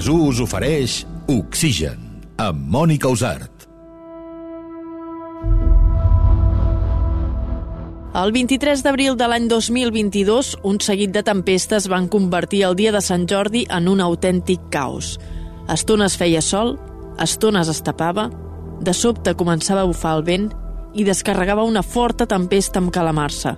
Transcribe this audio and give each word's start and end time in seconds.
Més 0.00 0.06
us 0.08 0.38
ofereix 0.40 0.92
Oxigen, 1.28 1.98
amb 2.40 2.60
Mònica 2.72 3.10
Usart. 3.12 3.66
El 8.16 8.32
23 8.32 8.80
d'abril 8.80 9.18
de 9.20 9.26
l'any 9.28 9.50
2022, 9.50 10.54
un 10.70 10.80
seguit 10.80 11.12
de 11.12 11.20
tempestes 11.20 11.90
van 11.92 12.08
convertir 12.08 12.62
el 12.70 12.78
dia 12.78 12.94
de 12.96 13.02
Sant 13.04 13.26
Jordi 13.28 13.66
en 13.68 13.90
un 13.92 14.00
autèntic 14.00 14.62
caos. 14.72 15.18
Estones 15.68 16.16
feia 16.16 16.40
sol, 16.40 16.78
estones 17.20 17.68
es 17.68 17.82
tapava, 17.84 18.30
de 18.80 18.94
sobte 18.96 19.36
començava 19.36 19.82
a 19.84 19.90
bufar 19.90 20.14
el 20.16 20.24
vent 20.30 20.48
i 20.96 21.04
descarregava 21.04 21.68
una 21.68 21.84
forta 21.84 22.24
tempesta 22.24 22.80
amb 22.80 22.88
calamarsa. 22.88 23.52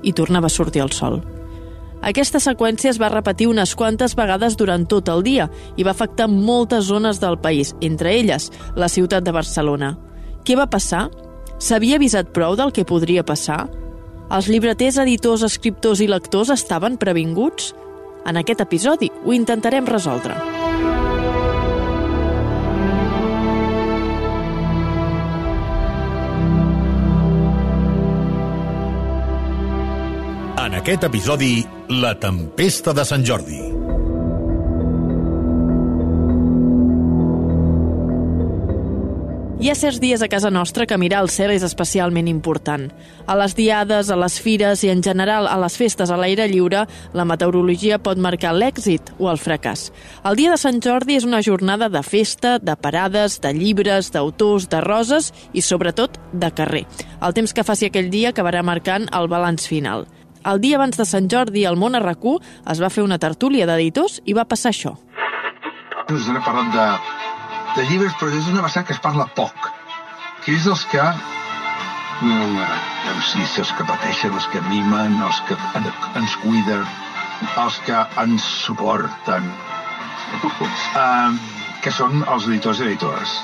I 0.00 0.16
tornava 0.16 0.48
a 0.48 0.56
sortir 0.56 0.80
el 0.88 0.96
sol. 0.96 1.20
Aquesta 2.00 2.40
seqüència 2.40 2.88
es 2.90 2.98
va 3.00 3.10
repetir 3.12 3.50
unes 3.50 3.74
quantes 3.76 4.14
vegades 4.16 4.56
durant 4.56 4.86
tot 4.88 5.08
el 5.12 5.24
dia 5.26 5.50
i 5.76 5.84
va 5.84 5.92
afectar 5.92 6.30
moltes 6.32 6.86
zones 6.88 7.20
del 7.20 7.36
país, 7.38 7.74
entre 7.80 8.14
elles 8.16 8.48
la 8.76 8.88
ciutat 8.88 9.24
de 9.24 9.34
Barcelona. 9.36 9.96
Què 10.44 10.56
va 10.56 10.70
passar? 10.70 11.08
S'havia 11.60 11.98
avisat 12.00 12.32
prou 12.32 12.56
del 12.56 12.72
que 12.72 12.86
podria 12.88 13.24
passar? 13.26 13.66
Els 14.30 14.48
llibreters, 14.48 14.96
editors, 15.02 15.44
escriptors 15.44 16.00
i 16.00 16.08
lectors 16.08 16.54
estaven 16.54 16.96
previnguts? 16.96 17.74
En 18.24 18.40
aquest 18.40 18.64
episodi 18.64 19.10
ho 19.24 19.36
intentarem 19.36 19.88
resoldre. 19.88 20.59
En 30.70 30.76
aquest 30.78 31.02
episodi, 31.02 31.64
la 31.98 32.12
tempesta 32.22 32.92
de 32.94 33.02
Sant 33.02 33.24
Jordi. 33.26 33.56
Hi 39.60 39.72
ha 39.72 39.74
certs 39.74 39.98
dies 39.98 40.22
a 40.22 40.28
casa 40.30 40.52
nostra 40.54 40.86
que 40.86 40.96
mirar 40.96 41.24
el 41.24 41.30
cel 41.34 41.50
és 41.50 41.64
especialment 41.66 42.30
important. 42.30 42.84
A 43.26 43.34
les 43.40 43.56
diades, 43.58 44.12
a 44.14 44.20
les 44.22 44.36
fires 44.38 44.84
i 44.86 44.92
en 44.94 45.02
general 45.02 45.50
a 45.50 45.56
les 45.58 45.74
festes 45.74 46.08
a 46.14 46.20
l'aire 46.20 46.46
lliure, 46.46 46.84
la 47.18 47.26
meteorologia 47.26 47.98
pot 47.98 48.22
marcar 48.22 48.54
l'èxit 48.54 49.10
o 49.18 49.26
el 49.26 49.42
fracàs. 49.42 49.88
El 50.22 50.38
dia 50.38 50.54
de 50.54 50.60
Sant 50.62 50.78
Jordi 50.86 51.18
és 51.18 51.26
una 51.26 51.42
jornada 51.42 51.90
de 51.90 52.04
festa, 52.06 52.60
de 52.62 52.78
parades, 52.78 53.40
de 53.42 53.50
llibres, 53.58 54.14
d'autors, 54.14 54.70
de 54.70 54.86
roses 54.86 55.32
i, 55.50 55.66
sobretot, 55.66 56.22
de 56.30 56.54
carrer. 56.54 56.86
El 57.18 57.34
temps 57.34 57.50
que 57.50 57.66
faci 57.66 57.90
aquell 57.90 58.14
dia 58.14 58.30
acabarà 58.30 58.62
marcant 58.62 59.10
el 59.10 59.26
balanç 59.26 59.66
final. 59.66 60.06
El 60.44 60.60
dia 60.60 60.76
abans 60.78 60.96
de 60.96 61.04
Sant 61.04 61.28
Jordi, 61.30 61.66
al 61.68 61.76
món 61.76 61.96
RQ 61.98 62.38
es 62.72 62.80
va 62.80 62.88
fer 62.90 63.02
una 63.04 63.18
tertúlia 63.18 63.66
d'editors 63.68 64.20
i 64.24 64.32
va 64.36 64.44
passar 64.48 64.72
això. 64.72 64.94
Us 66.10 66.28
he 66.28 66.40
parlat 66.42 66.72
de, 66.74 66.86
de 67.76 67.84
llibres, 67.90 68.14
però 68.18 68.32
és 68.34 68.48
una 68.50 68.62
vessant 68.64 68.86
que 68.86 68.94
es 68.96 69.00
parla 69.04 69.26
poc, 69.36 69.68
que 70.44 70.56
és 70.56 70.66
els 70.66 70.84
que 70.90 71.04
sé 73.30 73.44
si 73.46 73.60
els 73.60 73.70
que 73.76 73.84
pateixen, 73.84 74.32
els 74.34 74.46
que 74.52 74.60
mimen, 74.68 75.20
els 75.22 75.40
que 75.48 75.54
en- 75.78 75.92
ens 76.16 76.36
cuiden, 76.42 76.84
els 77.62 77.78
que 77.86 77.96
ens 78.22 78.42
suporten, 78.42 79.46
uh, 80.44 81.30
que 81.82 81.90
són 81.92 82.24
els 82.28 82.46
editors 82.48 82.80
i 82.80 82.88
editores. 82.90 83.36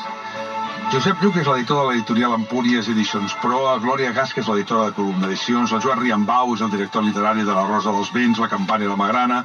Josep 0.87 1.19
Lluc 1.19 1.35
és 1.41 1.49
l'editor 1.51 1.81
de 1.81 1.85
l'editorial 1.89 2.37
Empúries 2.37 2.87
Edicions 2.93 3.33
Pro, 3.43 3.65
a 3.67 3.79
Glòria 3.83 4.13
Gas, 4.15 4.31
que 4.31 4.39
és 4.39 4.47
l'editora 4.47 4.85
de 4.87 4.95
Columna 4.95 5.27
Edicions, 5.27 5.73
el 5.75 5.81
Joan 5.83 5.99
Riambau 5.99 6.53
és 6.55 6.63
el 6.63 6.71
director 6.71 7.03
literari 7.03 7.43
de 7.43 7.57
La 7.57 7.65
Rosa 7.67 7.91
dels 7.91 8.13
Vents, 8.15 8.39
La 8.39 8.47
Campanya 8.53 8.87
i 8.87 8.91
la 8.93 8.99
Magrana, 9.01 9.41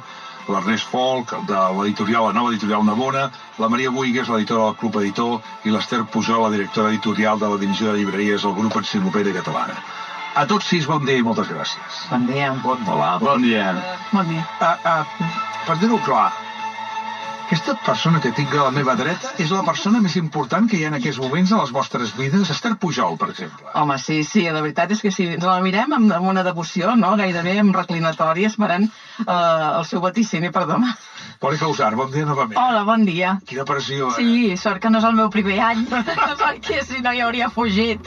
l'Ernest 0.46 0.86
Folk, 0.92 1.34
de 1.48 1.64
l'editorial 1.78 2.28
La 2.28 2.36
Nova 2.36 2.52
Editorial 2.52 2.86
Navona, 2.86 3.24
la 3.58 3.70
Maria 3.72 3.90
Buigues, 3.90 4.30
l'editora 4.30 4.68
del 4.68 4.78
Club 4.84 5.00
Editor, 5.02 5.50
i 5.66 5.74
l'Ester 5.74 6.04
Pujol, 6.14 6.44
la 6.44 6.52
directora 6.54 6.94
editorial 6.94 7.42
de 7.42 7.50
la 7.50 7.58
Divisió 7.64 7.90
de 7.90 7.98
Llibreries 7.98 8.46
del 8.46 8.54
Grup 8.60 8.78
Enciclopèdia 8.78 9.34
Catalana. 9.40 9.82
A 10.38 10.46
tots 10.46 10.70
sis, 10.70 10.86
bon 10.86 11.02
dia 11.04 11.18
i 11.18 11.26
moltes 11.26 11.50
gràcies. 11.50 12.04
Bon 12.12 12.30
dia. 12.30 12.54
Bon, 12.62 12.86
hola, 12.86 13.16
bon 13.18 13.42
dia. 13.42 13.74
Bon 14.14 14.30
dia. 14.30 14.46
Uh, 14.62 14.94
uh, 14.94 15.34
per 15.66 15.80
dir-ho 15.82 15.98
clar, 16.06 16.30
aquesta 17.52 17.74
persona 17.84 18.20
que 18.24 18.30
tinc 18.32 18.54
a 18.56 18.62
la 18.64 18.72
meva 18.72 18.94
dreta 18.96 19.34
és 19.44 19.50
la 19.52 19.60
persona 19.66 19.98
més 20.00 20.14
important 20.16 20.64
que 20.70 20.78
hi 20.78 20.86
ha 20.86 20.88
en 20.88 20.96
aquests 20.96 21.20
moments 21.20 21.50
a 21.52 21.58
les 21.60 21.72
vostres 21.76 22.14
vides, 22.16 22.48
Esther 22.54 22.70
Pujol, 22.80 23.18
per 23.20 23.28
exemple. 23.34 23.66
Home, 23.76 23.98
sí, 24.00 24.22
sí, 24.24 24.46
la 24.48 24.62
veritat 24.64 24.94
és 24.96 25.02
que 25.04 25.12
si 25.12 25.26
ens 25.34 25.44
la 25.44 25.58
mirem 25.60 25.92
amb, 25.98 26.14
una 26.32 26.46
devoció, 26.46 26.94
no? 26.96 27.12
gairebé 27.20 27.58
amb 27.60 27.76
reclinatori, 27.76 28.46
esperant 28.48 28.88
eh, 28.88 29.34
el 29.34 29.84
seu 29.90 30.00
vaticini, 30.00 30.48
perdona. 30.54 30.94
Mònica 31.42 31.66
Usar, 31.66 31.96
bon 31.98 32.10
dia 32.12 32.22
novament. 32.22 32.54
Hola, 32.54 32.84
bon 32.86 33.02
dia. 33.02 33.32
Quina 33.50 33.64
pressió, 33.66 34.12
eh? 34.12 34.14
Sí, 34.20 34.56
sort 34.62 34.78
que 34.82 34.90
no 34.94 35.00
és 35.02 35.06
el 35.08 35.16
meu 35.18 35.30
primer 35.34 35.58
any, 35.72 35.82
perquè 36.44 36.84
si 36.86 37.02
no 37.02 37.10
hi 37.10 37.24
hauria 37.24 37.50
fugit. 37.50 38.06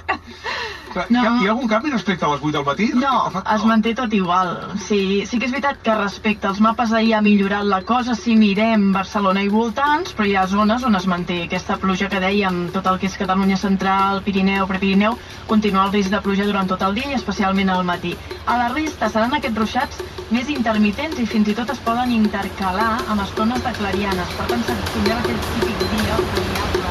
No. 0.96 1.20
Hi, 1.20 1.26
ha, 1.28 1.32
hi 1.42 1.48
ha 1.50 1.52
algun 1.52 1.68
canvi 1.68 1.92
respecte 1.92 2.24
a 2.24 2.30
les 2.32 2.40
8 2.40 2.54
del 2.56 2.64
matí? 2.64 2.86
No, 2.96 3.16
es 3.52 3.66
manté 3.68 3.92
tot 3.98 4.14
igual. 4.16 4.54
Sí, 4.80 5.26
sí 5.28 5.40
que 5.42 5.50
és 5.50 5.52
veritat 5.52 5.82
que 5.84 5.96
respecte 6.00 6.48
als 6.48 6.62
mapes 6.64 6.94
d'ahir 6.96 7.18
ha 7.18 7.22
millorat 7.26 7.68
la 7.68 7.82
cosa 7.84 8.16
si 8.16 8.38
mirem 8.40 8.94
Barcelona 8.96 9.44
i 9.44 9.52
voltants, 9.52 10.16
però 10.16 10.30
hi 10.30 10.38
ha 10.40 10.46
zones 10.48 10.88
on 10.88 10.96
es 10.96 11.10
manté 11.12 11.42
aquesta 11.50 11.76
pluja 11.82 12.08
que 12.08 12.24
dèiem, 12.24 12.70
tot 12.72 12.88
el 12.88 13.02
que 13.02 13.10
és 13.12 13.20
Catalunya 13.20 13.60
Central, 13.60 14.24
Pirineu, 14.24 14.70
Prepirineu, 14.72 15.20
continua 15.52 15.90
el 15.90 15.94
risc 15.98 16.16
de 16.16 16.24
pluja 16.24 16.48
durant 16.48 16.72
tot 16.72 16.88
el 16.88 16.96
dia 16.96 17.12
i 17.12 17.20
especialment 17.20 17.76
al 17.76 17.84
matí. 17.84 18.16
A 18.48 18.56
la 18.62 18.72
resta 18.72 19.12
seran 19.12 19.36
aquests 19.36 19.60
ruixats 19.60 20.00
més 20.32 20.48
intermitents 20.50 21.20
i 21.20 21.28
fins 21.28 21.52
i 21.52 21.58
tot 21.60 21.76
es 21.76 21.84
poden 21.84 22.16
intercalar 22.16 22.94
amb 23.04 23.25
estones 23.26 23.64
de 23.64 23.72
clarianes. 23.80 24.36
Per 24.38 24.46
tant, 24.52 24.64
tindrem 24.94 25.18
aquest 25.24 25.50
típic 25.56 25.78
dia 25.94 26.20
variable. 26.20 26.86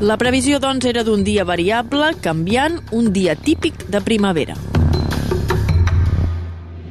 La 0.00 0.16
previsió, 0.16 0.60
doncs, 0.62 0.86
era 0.86 1.02
d'un 1.06 1.24
dia 1.26 1.44
variable, 1.44 2.12
canviant 2.22 2.78
un 2.94 3.12
dia 3.12 3.34
típic 3.34 3.88
de 3.90 4.02
primavera. 4.06 4.54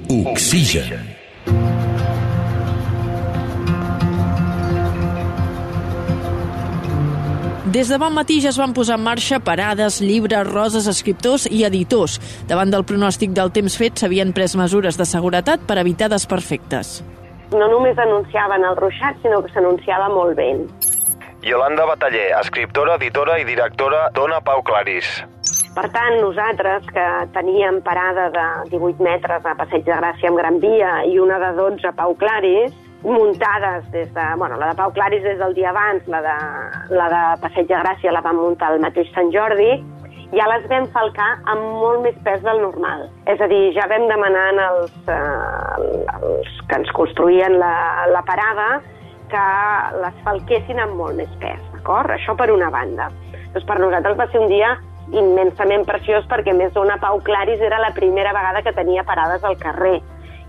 Oxigen. 0.07 1.16
Des 7.77 7.91
de 7.93 7.97
bon 8.01 8.09
matí 8.09 8.39
ja 8.41 8.49
es 8.49 8.57
van 8.57 8.71
posar 8.73 8.95
en 8.97 9.03
marxa 9.05 9.37
parades, 9.37 9.99
llibres, 10.01 10.47
roses, 10.47 10.87
escriptors 10.89 11.43
i 11.45 11.59
editors. 11.67 12.15
Davant 12.49 12.71
del 12.73 12.81
pronòstic 12.89 13.35
del 13.37 13.51
temps 13.53 13.75
fet 13.77 14.01
s'havien 14.01 14.31
pres 14.33 14.55
mesures 14.57 14.97
de 14.97 15.05
seguretat 15.05 15.61
per 15.69 15.77
evitar 15.77 16.07
desperfectes. 16.09 17.03
No 17.51 17.67
només 17.69 18.01
anunciaven 18.01 18.65
el 18.65 18.79
ruixat, 18.81 19.19
sinó 19.21 19.43
que 19.45 19.53
s'anunciava 19.53 20.09
molt 20.09 20.33
vent. 20.41 20.65
Yolanda 21.45 21.85
Bataller, 21.85 22.31
escriptora, 22.39 22.97
editora 22.97 23.37
i 23.37 23.45
directora 23.45 24.07
d'Ona 24.17 24.41
Pau 24.41 24.65
Clarís. 24.65 25.13
Per 25.77 25.85
tant, 25.93 26.17
nosaltres, 26.23 26.89
que 26.89 27.05
teníem 27.37 27.83
parada 27.85 28.31
de 28.33 28.47
18 28.73 29.05
metres 29.05 29.45
a 29.45 29.53
Passeig 29.61 29.85
de 29.85 30.01
Gràcia 30.01 30.33
amb 30.33 30.41
Gran 30.41 30.57
Via 30.65 31.03
i 31.05 31.19
una 31.21 31.37
de 31.45 31.53
12 31.61 31.93
a 31.93 31.93
Pau 32.01 32.17
Claris, 32.17 32.73
muntades 33.03 33.89
des 33.91 34.13
de... 34.13 34.25
Bueno, 34.37 34.57
la 34.57 34.69
de 34.69 34.75
Pau 34.75 34.91
Claris 34.91 35.23
des 35.23 35.37
del 35.37 35.53
dia 35.53 35.69
abans, 35.69 36.07
la 36.07 36.21
de, 36.21 36.37
la 36.95 37.09
de 37.09 37.21
Passeig 37.41 37.67
de 37.67 37.77
Gràcia 37.77 38.11
la 38.11 38.23
vam 38.25 38.39
muntar 38.41 38.73
el 38.73 38.81
mateix 38.81 39.11
Sant 39.13 39.31
Jordi, 39.33 39.77
ja 40.33 40.47
les 40.51 40.65
vam 40.71 40.87
falcar 40.95 41.29
amb 41.53 41.63
molt 41.81 42.03
més 42.03 42.17
pes 42.25 42.41
del 42.43 42.61
normal. 42.63 43.07
És 43.31 43.41
a 43.41 43.47
dir, 43.51 43.71
ja 43.77 43.87
vam 43.91 44.07
demanar 44.09 44.49
als, 44.65 44.97
eh, 45.07 46.03
als 46.17 46.59
que 46.67 46.81
ens 46.81 46.91
construïen 46.97 47.59
la, 47.61 48.07
la 48.11 48.23
parada 48.27 48.81
que 49.31 49.45
les 50.01 50.19
falquessin 50.25 50.79
amb 50.79 50.99
molt 50.99 51.17
més 51.19 51.31
pes, 51.41 51.63
d'acord? 51.75 52.11
Això 52.15 52.35
per 52.35 52.49
una 52.51 52.69
banda. 52.73 53.09
Doncs 53.53 53.65
per 53.67 53.79
nosaltres 53.79 54.19
va 54.19 54.27
ser 54.31 54.43
un 54.43 54.51
dia 54.51 54.75
immensament 55.15 55.85
preciós 55.87 56.25
perquè 56.27 56.51
més 56.55 56.73
d'una 56.75 56.97
Pau 56.99 57.21
Claris 57.23 57.61
era 57.63 57.79
la 57.79 57.93
primera 57.95 58.33
vegada 58.35 58.63
que 58.63 58.75
tenia 58.75 59.07
parades 59.07 59.43
al 59.47 59.55
carrer 59.61 60.01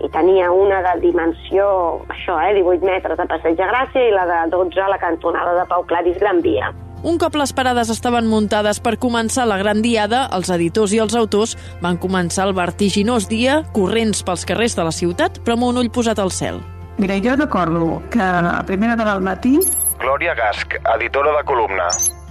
i 0.05 0.09
tenia 0.15 0.50
una 0.53 0.81
de 0.83 1.00
dimensió, 1.03 1.69
això, 2.09 2.39
eh, 2.43 2.55
18 2.61 2.87
metres 2.87 3.19
de 3.19 3.27
Passeig 3.27 3.56
de 3.59 3.67
Gràcia 3.67 4.05
i 4.09 4.12
la 4.15 4.27
de 4.27 4.43
12 4.50 4.81
a 4.81 4.89
la 4.89 4.99
cantonada 4.99 5.55
de 5.59 5.67
Pau 5.67 5.85
Claris 5.87 6.19
Gran 6.19 6.43
Via. 6.43 6.71
Un 7.03 7.19
cop 7.19 7.37
les 7.39 7.53
parades 7.55 7.91
estaven 7.95 8.27
muntades 8.27 8.81
per 8.83 8.97
començar 8.99 9.45
la 9.47 9.59
gran 9.59 9.83
diada, 9.83 10.25
els 10.35 10.50
editors 10.50 10.93
i 10.93 10.99
els 10.99 11.15
autors 11.15 11.55
van 11.83 11.99
començar 11.99 12.49
el 12.49 12.56
vertiginós 12.59 13.29
dia 13.31 13.62
corrents 13.73 14.25
pels 14.27 14.45
carrers 14.45 14.75
de 14.75 14.87
la 14.89 14.95
ciutat, 14.95 15.39
però 15.45 15.55
amb 15.55 15.69
un 15.71 15.79
ull 15.85 15.93
posat 15.95 16.19
al 16.19 16.35
cel. 16.35 16.59
Mira, 16.99 17.15
jo 17.23 17.37
recordo 17.37 18.03
que 18.11 18.19
a 18.19 18.65
primera 18.67 18.95
hora 18.95 19.12
del 19.12 19.23
matí 19.23 19.59
Glòria 19.99 20.35
Gasc, 20.35 20.75
editora 20.95 21.37
de 21.37 21.45
columna. 21.45 21.89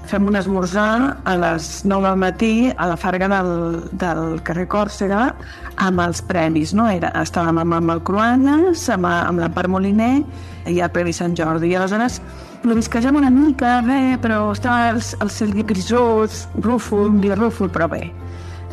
fem 0.08 0.28
un 0.28 0.38
esmorzar 0.40 1.18
a 1.28 1.34
les 1.36 1.84
9 1.84 2.08
del 2.08 2.19
matí 2.19 2.72
a 2.78 2.88
la 2.88 2.96
farga 2.96 3.28
del, 3.28 3.90
del 3.92 4.42
carrer 4.42 4.68
Còrsega 4.72 5.34
amb 5.78 6.02
els 6.02 6.22
premis, 6.26 6.74
no? 6.74 6.88
Era, 6.90 7.12
estàvem 7.22 7.62
amb, 7.62 7.78
amb 7.78 7.94
el 7.94 8.04
Cruanes, 8.08 8.88
amb, 8.94 9.08
amb 9.08 9.42
la 9.44 9.50
Part 9.54 9.70
Moliner 9.70 10.24
i 10.68 10.80
el 10.82 10.92
Premi 10.92 11.14
Sant 11.14 11.36
Jordi. 11.38 11.72
I 11.72 11.78
aleshores 11.78 12.20
plovisquejam 12.64 13.16
una 13.20 13.30
mica, 13.32 13.78
bé, 13.86 14.18
però 14.22 14.52
estava 14.52 14.90
el, 14.92 15.02
el 15.22 15.30
cel 15.32 15.54
grisós, 15.70 16.48
rúfol, 16.66 17.12
un 17.14 17.22
dia 17.22 17.38
rúfol, 17.38 17.70
però 17.74 17.88
bé. 17.92 18.08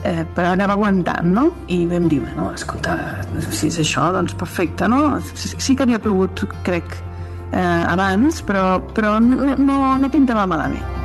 eh, 0.04 0.24
però 0.36 0.50
anava 0.52 0.74
aguantant, 0.76 1.30
no? 1.32 1.46
I 1.72 1.86
vam 1.88 2.08
dir, 2.12 2.20
bueno, 2.20 2.50
escolta, 2.52 2.96
si 3.48 3.70
és 3.70 3.78
això, 3.80 4.10
doncs 4.12 4.34
perfecte, 4.36 4.88
no? 4.88 5.18
Sí, 5.32 5.54
sí 5.56 5.76
que 5.76 5.86
havia 5.86 6.00
plogut, 6.00 6.44
crec, 6.66 6.96
eh, 7.52 7.84
abans, 7.88 8.42
però, 8.44 8.82
però 8.92 9.16
no, 9.24 9.54
no, 9.56 9.78
no 9.96 10.10
pintava 10.12 10.44
malament. 10.50 11.03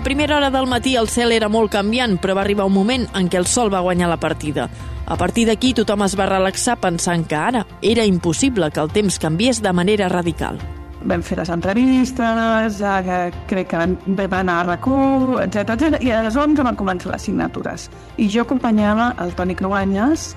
A 0.00 0.02
primera 0.02 0.38
hora 0.38 0.48
del 0.48 0.66
matí 0.66 0.94
el 0.96 1.10
cel 1.12 1.34
era 1.36 1.50
molt 1.52 1.74
canviant, 1.74 2.14
però 2.16 2.32
va 2.32 2.40
arribar 2.40 2.64
un 2.64 2.72
moment 2.72 3.02
en 3.18 3.26
què 3.28 3.36
el 3.36 3.44
sol 3.44 3.68
va 3.68 3.82
guanyar 3.84 4.06
la 4.08 4.16
partida. 4.16 4.64
A 5.04 5.18
partir 5.20 5.44
d'aquí 5.44 5.74
tothom 5.76 6.06
es 6.06 6.14
va 6.16 6.24
relaxar 6.24 6.78
pensant 6.80 7.26
que 7.28 7.36
ara 7.36 7.66
era 7.84 8.06
impossible 8.08 8.70
que 8.72 8.80
el 8.80 8.88
temps 8.94 9.18
canviés 9.20 9.60
de 9.60 9.74
manera 9.76 10.08
radical. 10.08 10.56
Vam 11.04 11.20
fer 11.20 11.36
les 11.42 11.52
entrevistes, 11.52 12.80
que 12.80 13.20
crec 13.52 13.68
que 13.74 13.82
vam, 13.82 13.98
anar 14.40 14.56
a 14.62 14.66
RAC1, 14.70 15.36
etc 15.44 16.00
i 16.00 16.14
a 16.16 16.24
les 16.24 16.40
11 16.48 16.64
van 16.64 16.80
començar 16.80 17.12
les 17.12 17.28
signatures. 17.28 17.90
I 18.16 18.32
jo 18.32 18.48
acompanyava 18.48 19.12
el 19.20 19.36
Toni 19.36 19.58
Cruanyes 19.60 20.30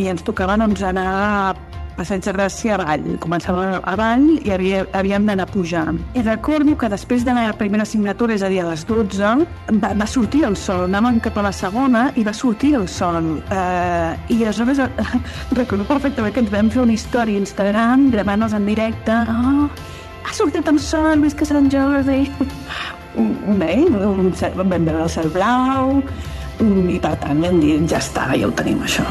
i 0.00 0.08
ens 0.08 0.24
tocava 0.24 0.56
doncs, 0.56 0.80
anar 0.80 1.58
Passeig 2.00 2.24
de 2.24 2.32
Gràcia 2.32 2.78
avall. 2.78 3.02
Començava 3.20 3.80
avall 3.92 4.22
i 4.38 4.52
havia, 4.54 4.86
havíem 4.96 5.26
d'anar 5.28 5.44
pujant. 5.50 5.98
I 6.16 6.22
recordo 6.24 6.72
que 6.80 6.88
després 6.88 7.26
de 7.26 7.34
la 7.36 7.50
primera 7.60 7.84
signatura, 7.84 8.32
és 8.38 8.44
a 8.46 8.48
dir, 8.48 8.62
a 8.62 8.70
les 8.70 8.86
12, 8.88 9.34
va, 9.82 9.90
va 10.00 10.06
sortir 10.08 10.46
el 10.48 10.56
sol. 10.56 10.86
Anàvem 10.86 11.20
cap 11.20 11.36
a 11.36 11.44
la 11.50 11.52
segona 11.52 12.06
i 12.16 12.24
va 12.24 12.32
sortir 12.32 12.72
el 12.78 12.88
sol. 12.88 13.34
Uh, 13.52 14.16
I 14.32 14.40
aleshores 14.40 14.80
recordo 15.60 15.84
perfectament 15.90 16.32
que 16.32 16.44
ens 16.46 16.54
vam 16.54 16.72
fer 16.72 16.86
una 16.86 16.96
història 16.96 17.36
a 17.36 17.44
Instagram 17.44 18.08
gravant-nos 18.16 18.56
en 18.56 18.72
directe. 18.72 19.20
Oh, 19.36 19.68
ha 20.24 20.34
sortit 20.40 20.72
el 20.72 20.80
sol, 20.80 21.20
visca 21.20 21.44
Sant 21.44 21.68
Jordi. 21.68 22.22
Bé, 23.60 23.76
vam 23.92 24.72
veure 24.72 25.04
el 25.04 25.12
cel 25.12 25.32
blau 25.36 25.98
i 26.64 27.00
per 27.00 27.16
tant 27.20 27.44
vam 27.44 27.60
dir, 27.60 27.76
ja 27.92 28.00
està, 28.00 28.30
ja 28.32 28.48
ho 28.48 28.56
tenim 28.56 28.84
això. 28.88 29.04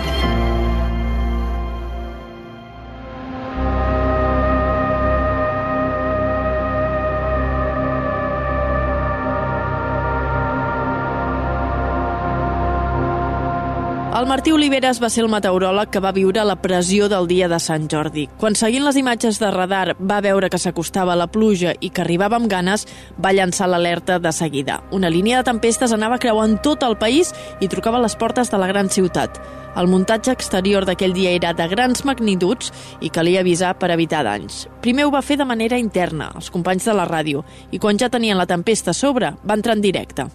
El 14.19 14.25
Martí 14.27 14.51
Oliveres 14.51 14.97
va 14.99 15.07
ser 15.07 15.21
el 15.23 15.29
meteoròleg 15.31 15.93
que 15.93 16.01
va 16.03 16.09
viure 16.11 16.41
la 16.43 16.57
pressió 16.59 17.05
del 17.07 17.27
dia 17.29 17.47
de 17.47 17.55
Sant 17.63 17.85
Jordi. 17.87 18.25
Quan 18.41 18.57
seguint 18.59 18.83
les 18.83 18.97
imatges 18.99 19.37
de 19.39 19.47
radar 19.53 19.93
va 19.95 20.17
veure 20.19 20.49
que 20.51 20.59
s'acostava 20.59 21.15
la 21.15 21.29
pluja 21.31 21.71
i 21.79 21.87
que 21.87 22.01
arribava 22.03 22.35
amb 22.35 22.49
ganes, 22.51 22.83
va 23.15 23.31
llançar 23.31 23.69
l'alerta 23.71 24.17
de 24.19 24.33
seguida. 24.35 24.81
Una 24.91 25.07
línia 25.13 25.37
de 25.37 25.47
tempestes 25.47 25.93
anava 25.95 26.17
creuant 26.19 26.57
tot 26.59 26.83
el 26.83 26.97
país 26.99 27.31
i 27.63 27.69
trucava 27.71 28.03
les 28.03 28.17
portes 28.19 28.51
de 28.51 28.59
la 28.59 28.67
gran 28.67 28.91
ciutat. 28.91 29.39
El 29.79 29.87
muntatge 29.87 30.35
exterior 30.35 30.83
d'aquell 30.83 31.15
dia 31.15 31.31
era 31.37 31.53
de 31.55 31.69
grans 31.71 32.03
magnituds 32.03 32.73
i 32.99 33.13
calia 33.15 33.39
avisar 33.39 33.77
per 33.79 33.93
evitar 33.95 34.25
danys. 34.27 34.65
Primer 34.83 35.07
ho 35.07 35.15
va 35.15 35.23
fer 35.23 35.39
de 35.39 35.47
manera 35.47 35.79
interna, 35.79 36.33
els 36.35 36.51
companys 36.51 36.91
de 36.91 36.99
la 36.99 37.07
ràdio, 37.07 37.47
i 37.71 37.79
quan 37.79 37.95
ja 37.95 38.11
tenien 38.11 38.35
la 38.35 38.49
tempesta 38.51 38.91
a 38.91 38.99
sobre, 39.05 39.31
va 39.47 39.55
entrar 39.55 39.79
en 39.79 39.87
directe. 39.87 40.27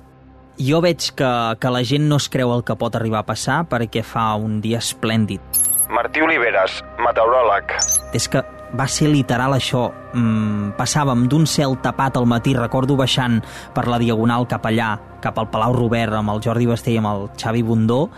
Jo 0.59 0.79
veig 0.85 1.11
que, 1.19 1.31
que 1.59 1.71
la 1.75 1.83
gent 1.83 2.05
no 2.06 2.21
es 2.23 2.29
creu 2.31 2.53
el 2.55 2.62
que 2.62 2.77
pot 2.79 2.95
arribar 2.95 3.25
a 3.25 3.27
passar 3.27 3.65
perquè 3.71 4.05
fa 4.06 4.33
un 4.39 4.61
dia 4.62 4.79
esplèndid. 4.79 5.43
Martí 5.91 6.23
Oliveres, 6.23 6.79
meteoròleg. 7.03 7.75
És 8.15 8.29
que 8.31 8.45
va 8.79 8.87
ser 8.91 9.09
literal 9.11 9.55
això. 9.55 9.89
Mm, 10.15 10.75
passàvem 10.79 11.27
d'un 11.31 11.47
cel 11.47 11.77
tapat 11.83 12.17
al 12.19 12.27
matí, 12.31 12.55
recordo 12.55 12.97
baixant 12.97 13.41
per 13.75 13.87
la 13.91 13.99
Diagonal 13.99 14.47
cap 14.51 14.67
allà, 14.71 14.95
cap 15.23 15.39
al 15.39 15.51
Palau 15.51 15.75
Robert, 15.75 16.15
amb 16.15 16.35
el 16.35 16.43
Jordi 16.43 16.67
Basté 16.71 16.95
i 16.95 16.99
amb 17.03 17.11
el 17.11 17.29
Xavi 17.41 17.62
Bundó, 17.62 18.09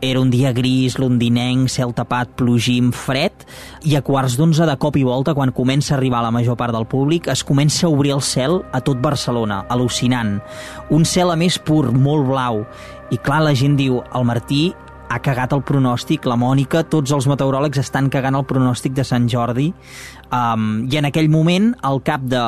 era 0.00 0.20
un 0.20 0.30
dia 0.30 0.52
gris, 0.52 0.98
londinenc, 0.98 1.68
cel 1.68 1.92
tapat, 1.96 2.32
plogim, 2.38 2.90
fred, 2.92 3.44
i 3.84 3.96
a 3.96 4.02
quarts 4.04 4.36
d'onze 4.40 4.66
de 4.66 4.76
cop 4.80 4.96
i 4.96 5.04
volta, 5.06 5.34
quan 5.36 5.52
comença 5.52 5.94
a 5.94 5.98
arribar 5.98 6.22
la 6.24 6.32
major 6.34 6.56
part 6.56 6.74
del 6.74 6.88
públic, 6.88 7.28
es 7.28 7.44
comença 7.44 7.86
a 7.86 7.92
obrir 7.92 8.14
el 8.16 8.22
cel 8.24 8.60
a 8.72 8.80
tot 8.84 9.00
Barcelona, 9.02 9.64
al·lucinant. 9.68 10.38
Un 10.90 11.04
cel 11.04 11.32
a 11.32 11.36
més 11.36 11.58
pur, 11.58 11.90
molt 11.92 12.28
blau. 12.28 12.64
I 13.10 13.18
clar, 13.20 13.42
la 13.44 13.56
gent 13.56 13.76
diu, 13.76 14.00
el 14.14 14.28
Martí 14.28 14.70
ha 15.10 15.18
cagat 15.18 15.52
el 15.52 15.64
pronòstic, 15.66 16.28
la 16.30 16.38
Mònica, 16.38 16.84
tots 16.86 17.10
els 17.12 17.26
meteoròlegs 17.26 17.82
estan 17.82 18.08
cagant 18.12 18.38
el 18.38 18.46
pronòstic 18.46 18.94
de 18.94 19.04
Sant 19.04 19.26
Jordi, 19.28 19.72
um, 20.30 20.86
i 20.86 21.00
en 21.00 21.10
aquell 21.10 21.28
moment, 21.32 21.72
al 21.82 21.98
cap 22.06 22.22
de 22.22 22.44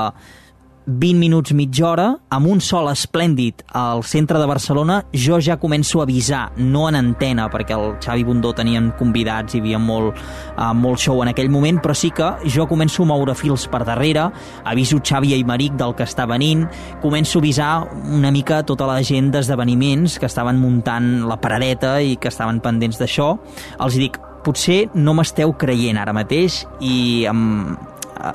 20 0.87 1.19
minuts, 1.19 1.53
mitja 1.55 1.87
hora, 1.89 2.07
amb 2.35 2.49
un 2.51 2.61
sol 2.61 2.89
esplèndid 2.91 3.63
al 3.79 4.03
centre 4.09 4.41
de 4.41 4.49
Barcelona, 4.51 5.03
jo 5.15 5.39
ja 5.41 5.59
començo 5.61 6.01
a 6.01 6.07
avisar, 6.07 6.43
no 6.57 6.89
en 6.89 6.99
antena, 6.99 7.49
perquè 7.53 7.77
el 7.77 7.95
Xavi 8.03 8.25
Bundó 8.27 8.53
tenien 8.57 8.91
convidats, 8.99 9.55
hi 9.55 9.63
havia 9.63 9.79
molt, 9.79 10.19
uh, 10.57 10.73
molt 10.75 10.99
show 11.01 11.23
en 11.23 11.31
aquell 11.31 11.53
moment, 11.53 11.79
però 11.83 11.95
sí 11.95 12.11
que 12.11 12.33
jo 12.51 12.67
començo 12.71 13.07
a 13.07 13.11
moure 13.13 13.37
fils 13.39 13.69
per 13.71 13.85
darrere, 13.87 14.29
aviso 14.65 14.99
Xavi 14.99 15.37
i 15.37 15.45
Maric 15.47 15.79
del 15.79 15.95
que 15.95 16.09
està 16.09 16.27
venint, 16.27 16.67
començo 17.03 17.39
a 17.39 17.43
avisar 17.43 17.71
una 18.11 18.35
mica 18.35 18.63
tota 18.67 18.91
la 18.91 18.99
gent 19.07 19.31
d'esdeveniments 19.33 20.19
que 20.19 20.27
estaven 20.27 20.59
muntant 20.61 21.29
la 21.29 21.39
paradeta 21.41 22.01
i 22.03 22.17
que 22.17 22.31
estaven 22.33 22.61
pendents 22.61 22.99
d'això. 22.99 23.37
Els 23.81 23.97
dic, 23.99 24.19
potser 24.43 24.89
no 24.95 25.15
m'esteu 25.15 25.55
creient 25.59 26.01
ara 26.03 26.15
mateix 26.17 26.63
i 26.83 27.25
eh, 27.31 27.35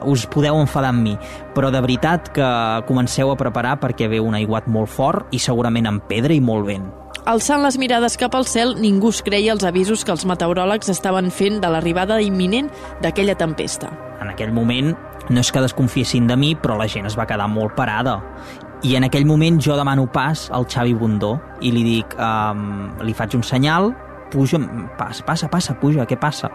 us 0.06 0.25
podeu 0.31 0.59
enfadar 0.59 0.91
amb 0.93 1.03
mi, 1.03 1.15
però 1.55 1.72
de 1.72 1.81
veritat 1.84 2.31
que 2.36 2.48
comenceu 2.88 3.31
a 3.31 3.38
preparar 3.39 3.77
perquè 3.81 4.10
ve 4.12 4.22
un 4.24 4.36
aiguat 4.38 4.67
molt 4.67 4.91
fort 4.91 5.34
i 5.36 5.39
segurament 5.39 5.88
amb 5.89 6.07
pedra 6.10 6.34
i 6.36 6.41
molt 6.43 6.67
vent. 6.67 6.88
Alçant 7.27 7.60
les 7.60 7.75
mirades 7.75 8.15
cap 8.15 8.36
al 8.38 8.46
cel, 8.48 8.77
ningú 8.79 9.10
es 9.12 9.19
creia 9.25 9.51
els 9.51 9.65
avisos 9.67 10.05
que 10.07 10.13
els 10.13 10.24
meteoròlegs 10.29 10.88
estaven 10.93 11.27
fent 11.27 11.60
de 11.60 11.72
l'arribada 11.72 12.22
imminent 12.24 12.69
d'aquella 13.03 13.36
tempesta. 13.36 13.89
En 14.22 14.31
aquell 14.31 14.53
moment 14.55 14.93
no 15.27 15.41
és 15.43 15.51
que 15.51 15.62
desconfiessin 15.62 16.27
de 16.29 16.38
mi, 16.39 16.53
però 16.55 16.77
la 16.79 16.88
gent 16.88 17.05
es 17.10 17.17
va 17.19 17.27
quedar 17.27 17.50
molt 17.51 17.75
parada. 17.75 18.22
I 18.88 18.96
en 18.96 19.07
aquell 19.10 19.27
moment 19.27 19.60
jo 19.60 19.75
demano 19.75 20.05
pas 20.07 20.48
al 20.55 20.69
Xavi 20.72 20.93
Bundó 20.96 21.36
i 21.60 21.74
li 21.75 21.84
dic, 21.84 22.15
um, 22.15 22.93
li 23.03 23.15
faig 23.17 23.36
un 23.36 23.43
senyal, 23.43 23.91
puja, 24.31 24.60
passa, 24.98 25.25
passa, 25.27 25.50
passa, 25.51 25.75
puja, 25.81 26.07
què 26.07 26.15
passa? 26.19 26.51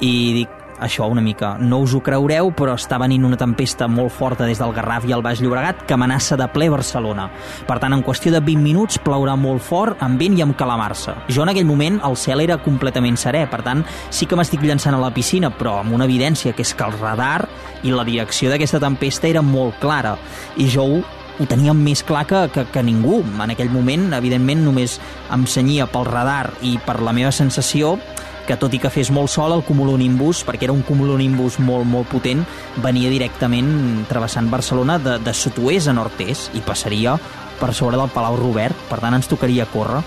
I 0.00 0.12
dic, 0.40 0.62
això 0.80 1.06
una 1.08 1.22
mica, 1.24 1.56
no 1.58 1.78
us 1.84 1.94
ho 1.96 2.02
creureu, 2.04 2.50
però 2.56 2.74
està 2.76 2.98
venint 3.00 3.24
una 3.24 3.38
tempesta 3.40 3.88
molt 3.88 4.12
forta 4.12 4.46
des 4.48 4.60
del 4.60 4.74
Garraf 4.76 5.06
i 5.08 5.14
el 5.16 5.24
Baix 5.24 5.40
Llobregat 5.40 5.84
que 5.86 5.96
amenaça 5.96 6.36
de 6.36 6.48
ple 6.52 6.68
Barcelona. 6.72 7.28
Per 7.66 7.78
tant, 7.82 7.94
en 7.96 8.04
qüestió 8.04 8.32
de 8.34 8.42
20 8.44 8.62
minuts 8.62 9.00
plourà 9.02 9.36
molt 9.40 9.64
fort, 9.64 10.02
amb 10.04 10.20
vent 10.20 10.38
i 10.38 10.44
amb 10.44 10.56
calamarsa. 10.58 11.16
Jo 11.32 11.46
en 11.46 11.52
aquell 11.54 11.68
moment 11.68 12.00
el 12.04 12.16
cel 12.20 12.44
era 12.44 12.60
completament 12.62 13.16
serè, 13.20 13.46
per 13.50 13.62
tant, 13.66 13.84
sí 14.10 14.28
que 14.28 14.36
m'estic 14.38 14.64
llançant 14.64 14.96
a 14.96 15.02
la 15.02 15.12
piscina, 15.14 15.50
però 15.50 15.78
amb 15.80 15.96
una 15.96 16.08
evidència, 16.08 16.54
que 16.56 16.66
és 16.66 16.74
que 16.76 16.86
el 16.86 16.98
radar 17.00 17.46
i 17.82 17.92
la 17.94 18.04
direcció 18.04 18.50
d'aquesta 18.50 18.82
tempesta 18.82 19.28
era 19.28 19.44
molt 19.44 19.80
clara. 19.80 20.16
I 20.56 20.68
jo 20.72 20.86
ho 20.86 21.04
ho 21.36 21.44
teníem 21.44 21.76
més 21.84 22.02
clar 22.06 22.24
que, 22.28 22.38
que, 22.52 22.64
que 22.72 22.82
ningú. 22.84 23.18
En 23.44 23.52
aquell 23.52 23.68
moment, 23.72 24.08
evidentment, 24.16 24.62
només 24.64 24.96
em 25.34 25.44
senyia 25.50 25.88
pel 25.90 26.08
radar 26.08 26.54
i 26.64 26.76
per 26.86 27.00
la 27.04 27.12
meva 27.16 27.32
sensació 27.34 27.96
que 28.46 28.56
tot 28.60 28.74
i 28.74 28.80
que 28.82 28.90
fes 28.92 29.10
molt 29.10 29.30
sol, 29.32 29.52
el 29.56 29.64
cumulonimbus, 29.66 30.44
perquè 30.46 30.68
era 30.68 30.74
un 30.74 30.84
cumulonimbus 30.86 31.58
molt, 31.62 31.86
molt 31.88 32.08
potent, 32.10 32.44
venia 32.84 33.10
directament 33.12 34.06
travessant 34.10 34.50
Barcelona 34.52 35.00
de, 35.02 35.18
de 35.22 35.34
sud-oest 35.34 35.90
a 35.90 35.96
nord-est 35.96 36.54
i 36.56 36.62
passaria 36.64 37.16
per 37.60 37.72
sobre 37.74 37.98
del 37.98 38.12
Palau 38.14 38.38
Robert, 38.38 38.76
per 38.90 39.00
tant 39.02 39.16
ens 39.16 39.28
tocaria 39.30 39.68
córrer 39.72 40.02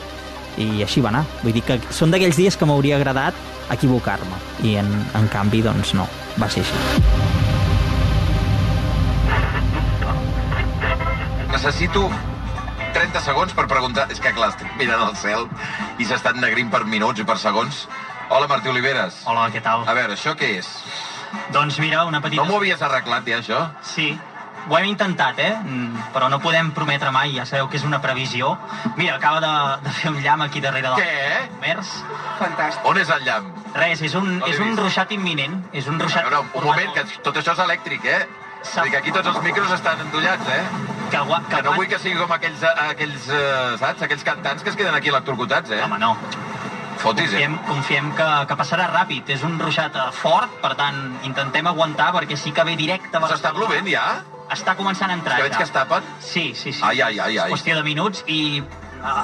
i 0.60 0.84
així 0.84 1.04
va 1.04 1.12
anar. 1.14 1.26
Vull 1.44 1.56
dir 1.56 1.64
que 1.68 1.80
són 1.96 2.12
d'aquells 2.14 2.40
dies 2.40 2.58
que 2.58 2.68
m'hauria 2.68 2.98
agradat 3.00 3.38
equivocar-me 3.74 4.40
i 4.66 4.76
en, 4.82 4.90
en 5.16 5.30
canvi, 5.32 5.62
doncs 5.66 5.94
no, 5.98 6.08
va 6.42 6.50
ser 6.52 6.66
així. 6.66 7.38
Necessito 11.50 12.08
30 12.94 13.22
segons 13.26 13.54
per 13.58 13.68
preguntar... 13.70 14.08
És 14.14 14.22
que 14.22 14.32
clar, 14.36 14.52
estic 14.54 14.70
mirant 14.80 15.02
al 15.10 15.16
cel 15.20 15.48
i 16.00 16.08
s'estan 16.08 16.40
negrint 16.42 16.72
per 16.74 16.86
minuts 16.90 17.22
i 17.22 17.26
per 17.28 17.38
segons. 17.42 17.86
Hola, 18.30 18.48
Martí 18.48 18.70
Oliveres. 18.70 19.22
Hola, 19.26 19.48
què 19.50 19.62
tal? 19.66 19.86
A 19.90 19.94
veure, 19.98 20.14
això 20.14 20.36
què 20.38 20.52
és? 20.60 20.68
Doncs 21.54 21.80
mira, 21.82 22.04
una 22.06 22.22
petita... 22.22 22.44
No 22.44 22.50
m'ho 22.50 22.60
havies 22.62 22.82
arreglat, 22.86 23.26
ja, 23.30 23.40
això? 23.42 23.62
Sí, 23.86 24.12
ho 24.70 24.78
hem 24.78 24.86
intentat, 24.92 25.40
eh? 25.42 25.52
Mm, 25.64 26.04
Però 26.14 26.28
no 26.30 26.38
podem 26.44 26.70
prometre 26.78 27.10
mai, 27.16 27.34
ja 27.38 27.46
sabeu 27.50 27.70
que 27.70 27.80
és 27.80 27.86
una 27.88 28.02
previsió. 28.04 28.52
Mira, 28.98 29.16
acaba 29.18 29.40
de, 29.42 29.54
de 29.86 29.94
fer 29.98 30.12
un 30.12 30.20
llamp 30.22 30.44
aquí 30.46 30.62
darrere 30.62 30.92
del... 30.92 31.02
Què? 31.02 31.48
Mers. 31.64 31.96
Fantàstic. 32.42 32.86
On 32.90 33.00
és 33.02 33.10
el 33.16 33.26
llamp? 33.26 33.50
Res, 33.78 34.04
és 34.06 34.18
un, 34.20 34.30
No 34.44 34.50
és 34.52 34.62
un 34.62 34.78
ruixat 34.78 35.14
imminent. 35.16 35.58
És 35.74 35.90
un 35.90 35.98
ruixat... 36.02 36.26
A 36.26 36.30
veure, 36.30 36.44
un 36.54 36.70
moment, 36.70 36.94
que 36.98 37.08
tot 37.26 37.42
això 37.42 37.58
és 37.58 37.64
elèctric, 37.66 38.06
eh? 38.06 38.22
Vull 38.60 38.84
dir 38.90 38.92
que 38.92 39.00
aquí 39.00 39.12
tots 39.16 39.30
els 39.32 39.42
micros 39.42 39.72
estan 39.72 40.02
endollats, 40.04 40.50
eh? 40.52 40.62
Que, 41.10 41.18
agua, 41.18 41.40
Que 41.50 41.62
no 41.66 41.74
vull 41.78 41.88
que 41.90 41.98
sigui 42.02 42.20
com 42.20 42.34
aquells, 42.36 42.62
aquells 42.92 43.30
eh, 43.32 43.78
saps? 43.80 44.04
Aquells 44.06 44.26
cantants 44.28 44.62
que 44.66 44.74
es 44.74 44.78
queden 44.78 44.94
aquí 44.98 45.10
electrocutats, 45.10 45.72
eh? 45.72 45.82
Home, 45.86 45.98
no. 46.02 46.12
Fotis, 47.00 47.32
eh? 47.32 47.46
Confiem, 47.46 47.56
confiem 47.68 48.10
que, 48.18 48.28
que 48.50 48.58
passarà 48.60 48.90
ràpid. 48.92 49.30
És 49.36 49.46
un 49.48 49.56
ruixat 49.62 49.96
eh, 49.96 50.10
fort, 50.20 50.60
per 50.64 50.74
tant, 50.80 51.00
intentem 51.28 51.70
aguantar 51.72 52.12
perquè 52.18 52.38
sí 52.40 52.52
que 52.56 52.66
ve 52.68 52.76
directe... 52.80 53.14
a 53.16 53.22
S'està 53.24 53.54
Barcelona. 53.54 53.56
plovent 53.60 53.90
ja? 53.94 54.10
està 54.54 54.76
començant 54.76 55.12
a 55.12 55.16
entrar. 55.18 55.38
Que 55.38 55.48
veig 55.48 55.54
ja. 55.54 55.62
que 55.62 55.68
es 55.68 55.74
tapen? 55.74 56.06
Sí, 56.20 56.46
sí, 56.56 56.74
sí. 56.74 56.82
Ai, 56.84 57.00
ai, 57.02 57.20
ai, 57.20 57.38
ai. 57.38 57.46
És 57.46 57.54
qüestió 57.54 57.76
de 57.78 57.84
minuts 57.86 58.24
i 58.28 58.64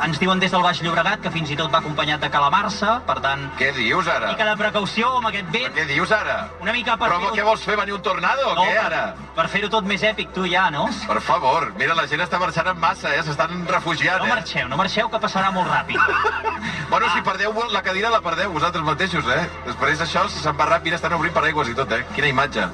ens 0.05 0.19
diuen 0.21 0.39
des 0.39 0.51
del 0.53 0.61
Baix 0.63 0.79
Llobregat 0.81 1.19
que 1.23 1.31
fins 1.33 1.49
i 1.51 1.55
tot 1.59 1.71
va 1.73 1.79
acompanyat 1.81 2.21
de 2.23 2.29
calamarsa, 2.31 2.99
per 3.07 3.17
tant... 3.23 3.41
Què 3.59 3.71
dius, 3.75 4.07
ara? 4.07 4.29
Una 4.29 4.35
mica 4.37 4.47
de 4.49 4.55
precaució 4.61 5.09
amb 5.17 5.27
aquest 5.31 5.49
vent. 5.51 5.73
Què 5.75 5.85
dius, 5.89 6.11
ara? 6.15 6.37
Una 6.63 6.73
mica 6.75 6.95
per 6.97 7.09
Però 7.11 7.31
què 7.35 7.43
vols 7.43 7.63
fer, 7.67 7.75
venir 7.79 7.93
un 7.97 8.01
tornado 8.05 8.47
o 8.51 8.55
No, 8.55 8.63
què, 8.63 8.75
per- 8.77 8.85
ara? 8.85 9.03
Per 9.35 9.47
fer-ho 9.51 9.69
tot 9.73 9.83
més 9.89 10.03
èpic, 10.07 10.31
tu 10.35 10.45
ja, 10.47 10.69
no? 10.71 10.87
Per 11.09 11.19
favor, 11.21 11.71
mira, 11.79 11.95
la 11.97 12.07
gent 12.07 12.23
està 12.23 12.39
marxant 12.39 12.69
en 12.71 12.79
massa, 12.79 13.11
eh? 13.15 13.21
S'estan 13.27 13.65
refugiant, 13.67 14.21
No 14.23 14.29
eh? 14.29 14.35
marxeu, 14.37 14.67
no 14.71 14.77
marxeu, 14.79 15.09
que 15.11 15.19
passarà 15.19 15.51
molt 15.55 15.71
ràpid. 15.71 15.99
Bueno, 16.85 17.07
si 17.11 17.21
perdeu 17.25 17.51
la 17.73 17.81
cadira, 17.81 18.11
la 18.13 18.19
perdeu 18.21 18.51
vosaltres 18.53 18.83
mateixos, 18.85 19.25
eh? 19.33 19.41
Després 19.65 19.97
d'això, 19.99 20.27
si 20.29 20.37
se'n 20.39 20.55
va 20.55 20.67
ràpid, 20.69 20.93
estan 20.93 21.15
obrint 21.17 21.33
paraigües 21.33 21.71
i 21.73 21.75
tot, 21.75 21.91
eh? 21.91 22.03
Quina 22.13 22.29
imatge. 22.29 22.67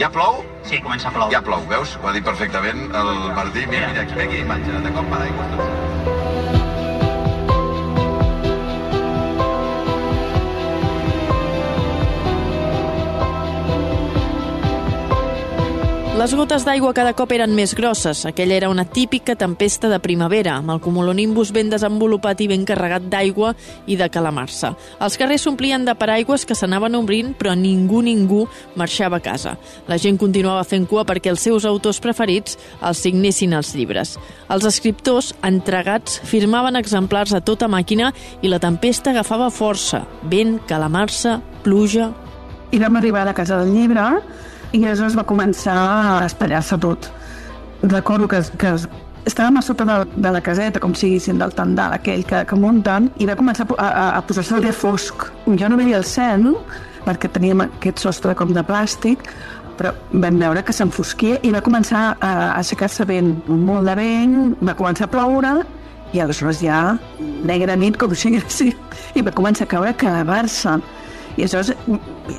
Ja 0.00 0.10
plou? 0.10 0.42
Sí, 0.66 0.80
comença 0.82 1.08
a 1.08 1.14
ploure. 1.14 1.30
Ja 1.32 1.40
plou, 1.40 1.62
veus? 1.70 1.94
Ho 2.02 2.10
ha 2.10 2.12
dit 2.18 2.26
perfectament 2.26 2.88
el 2.90 3.12
Martí. 3.38 3.62
Mira, 3.70 3.92
mira, 3.94 4.02
mira 4.10 4.26
quina 4.26 4.42
imatge, 4.42 4.82
de 4.88 4.92
cop 4.98 5.06
paraigües. 5.14 5.83
Les 16.24 16.32
gotes 16.32 16.62
d'aigua 16.64 16.94
cada 16.96 17.10
cop 17.12 17.34
eren 17.36 17.52
més 17.52 17.74
grosses. 17.76 18.22
Aquella 18.24 18.54
era 18.56 18.70
una 18.72 18.86
típica 18.88 19.34
tempesta 19.36 19.90
de 19.92 19.98
primavera, 20.00 20.54
amb 20.56 20.70
el 20.72 20.78
cumulonimbus 20.80 21.50
ben 21.52 21.68
desenvolupat 21.68 22.38
i 22.40 22.46
ben 22.48 22.62
carregat 22.64 23.10
d'aigua 23.12 23.50
i 23.84 23.98
de 24.00 24.06
calamarsa. 24.08 24.70
Els 25.04 25.18
carrers 25.20 25.44
s'omplien 25.44 25.84
de 25.84 25.92
paraigües 26.00 26.46
que 26.48 26.56
s'anaven 26.56 26.96
obrint, 26.96 27.34
però 27.36 27.52
ningú, 27.52 28.00
ningú 28.06 28.46
marxava 28.80 29.18
a 29.20 29.24
casa. 29.26 29.52
La 29.84 29.98
gent 30.00 30.16
continuava 30.16 30.62
fent 30.64 30.86
cua 30.88 31.04
perquè 31.04 31.28
els 31.28 31.44
seus 31.44 31.66
autors 31.68 32.00
preferits 32.00 32.56
els 32.80 33.04
signessin 33.04 33.52
els 33.60 33.74
llibres. 33.76 34.14
Els 34.48 34.64
escriptors, 34.64 35.34
entregats, 35.44 36.22
firmaven 36.24 36.80
exemplars 36.80 37.36
a 37.36 37.42
tota 37.44 37.68
màquina 37.68 38.14
i 38.40 38.48
la 38.48 38.62
tempesta 38.64 39.12
agafava 39.12 39.50
força. 39.52 40.06
Vent, 40.24 40.56
calamarsa, 40.72 41.42
pluja... 41.68 42.14
I 42.72 42.80
vam 42.80 42.96
arribar 42.96 43.20
a 43.22 43.28
la 43.28 43.36
casa 43.36 43.60
del 43.60 43.76
llibre 43.76 44.08
i 44.74 44.82
aleshores 44.82 45.14
va 45.14 45.24
començar 45.28 45.74
a 45.78 46.24
espatllar-se 46.26 46.78
tot. 46.82 47.08
Recordo 47.84 48.26
que, 48.30 48.40
que 48.58 48.74
estàvem 49.28 49.58
a 49.60 49.62
sota 49.62 49.86
de, 49.88 49.98
de 50.16 50.32
la 50.34 50.40
caseta, 50.44 50.80
com 50.82 50.94
si 50.98 51.12
diguéssim, 51.12 51.38
del 51.40 51.54
tendal 51.54 51.94
aquell 51.96 52.24
que, 52.28 52.42
que 52.48 52.58
munten, 52.58 53.10
i 53.22 53.28
va 53.28 53.36
començar 53.38 53.68
a, 53.76 53.86
a, 53.86 54.06
a 54.18 54.22
posar-se 54.26 54.56
el 54.58 54.66
dia 54.66 54.74
fosc. 54.74 55.28
Jo 55.60 55.70
no 55.70 55.78
veia 55.80 56.00
el 56.00 56.06
cel, 56.08 56.50
perquè 57.04 57.30
teníem 57.30 57.66
aquest 57.68 58.02
sostre 58.02 58.34
com 58.38 58.52
de 58.56 58.64
plàstic, 58.66 59.28
però 59.78 59.94
vam 60.12 60.38
veure 60.38 60.62
que 60.66 60.74
s'enfosquia 60.74 61.40
i 61.42 61.50
va 61.54 61.62
començar 61.64 62.04
a, 62.18 62.34
aixecar-se 62.58 63.06
vent, 63.08 63.32
molt 63.48 63.86
de 63.90 63.96
vent, 63.98 64.36
va 64.62 64.76
començar 64.78 65.08
a 65.08 65.14
ploure, 65.14 65.54
i 66.14 66.20
aleshores 66.22 66.60
ja, 66.62 66.96
negra 67.46 67.74
nit, 67.78 67.98
com 67.98 68.12
si 68.14 68.30
diguéssim, 68.34 68.74
i 69.18 69.22
va 69.26 69.34
començar 69.34 69.66
a 69.66 69.72
caure 69.72 69.94
a 69.94 69.98
cavar-se. 69.98 70.78
I 71.34 71.42
aleshores 71.42 71.72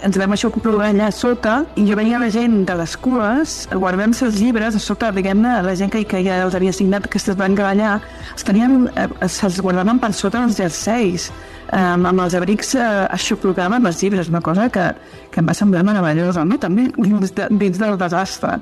ens 0.07 0.17
vam 0.17 0.33
això 0.35 0.49
comprovar 0.53 0.87
allà 0.93 1.09
sota 1.11 1.57
i 1.75 1.83
jo 1.89 1.97
veia 1.99 2.19
la 2.21 2.29
gent 2.31 2.61
de 2.69 2.77
les 2.79 2.95
cues 2.95 3.55
guardant-se 3.73 4.23
els 4.29 4.37
llibres 4.39 4.77
a 4.77 4.79
sota, 4.79 5.11
diguem-ne, 5.15 5.57
la 5.65 5.75
gent 5.75 5.91
que, 5.91 6.05
que 6.07 6.21
ja 6.23 6.39
els 6.45 6.55
havia 6.55 6.71
signat 6.75 7.09
que 7.11 7.19
es 7.19 7.27
van 7.35 7.57
quedar 7.57 7.73
allà, 7.75 7.97
els 8.31 8.47
tenien, 8.47 8.87
eh, 8.95 9.09
se'ls 9.27 9.59
guardaven 9.65 9.99
per 9.99 10.13
sota 10.15 10.45
dels 10.45 10.59
jerseis 10.61 11.29
um, 11.73 12.05
amb 12.07 12.23
els 12.23 12.35
abrics 12.39 12.75
eh, 12.79 12.85
aixoplugaven 13.15 13.85
els 13.85 14.01
llibres, 14.03 14.31
una 14.31 14.43
cosa 14.45 14.69
que, 14.71 14.89
que 15.31 15.43
em 15.43 15.49
va 15.49 15.57
semblar 15.57 15.83
meravellosa, 15.87 16.45
no? 16.47 16.59
també 16.61 16.87
dins, 16.95 17.35
de, 17.35 17.49
dins 17.51 17.81
del 17.81 17.99
desastre. 17.99 18.61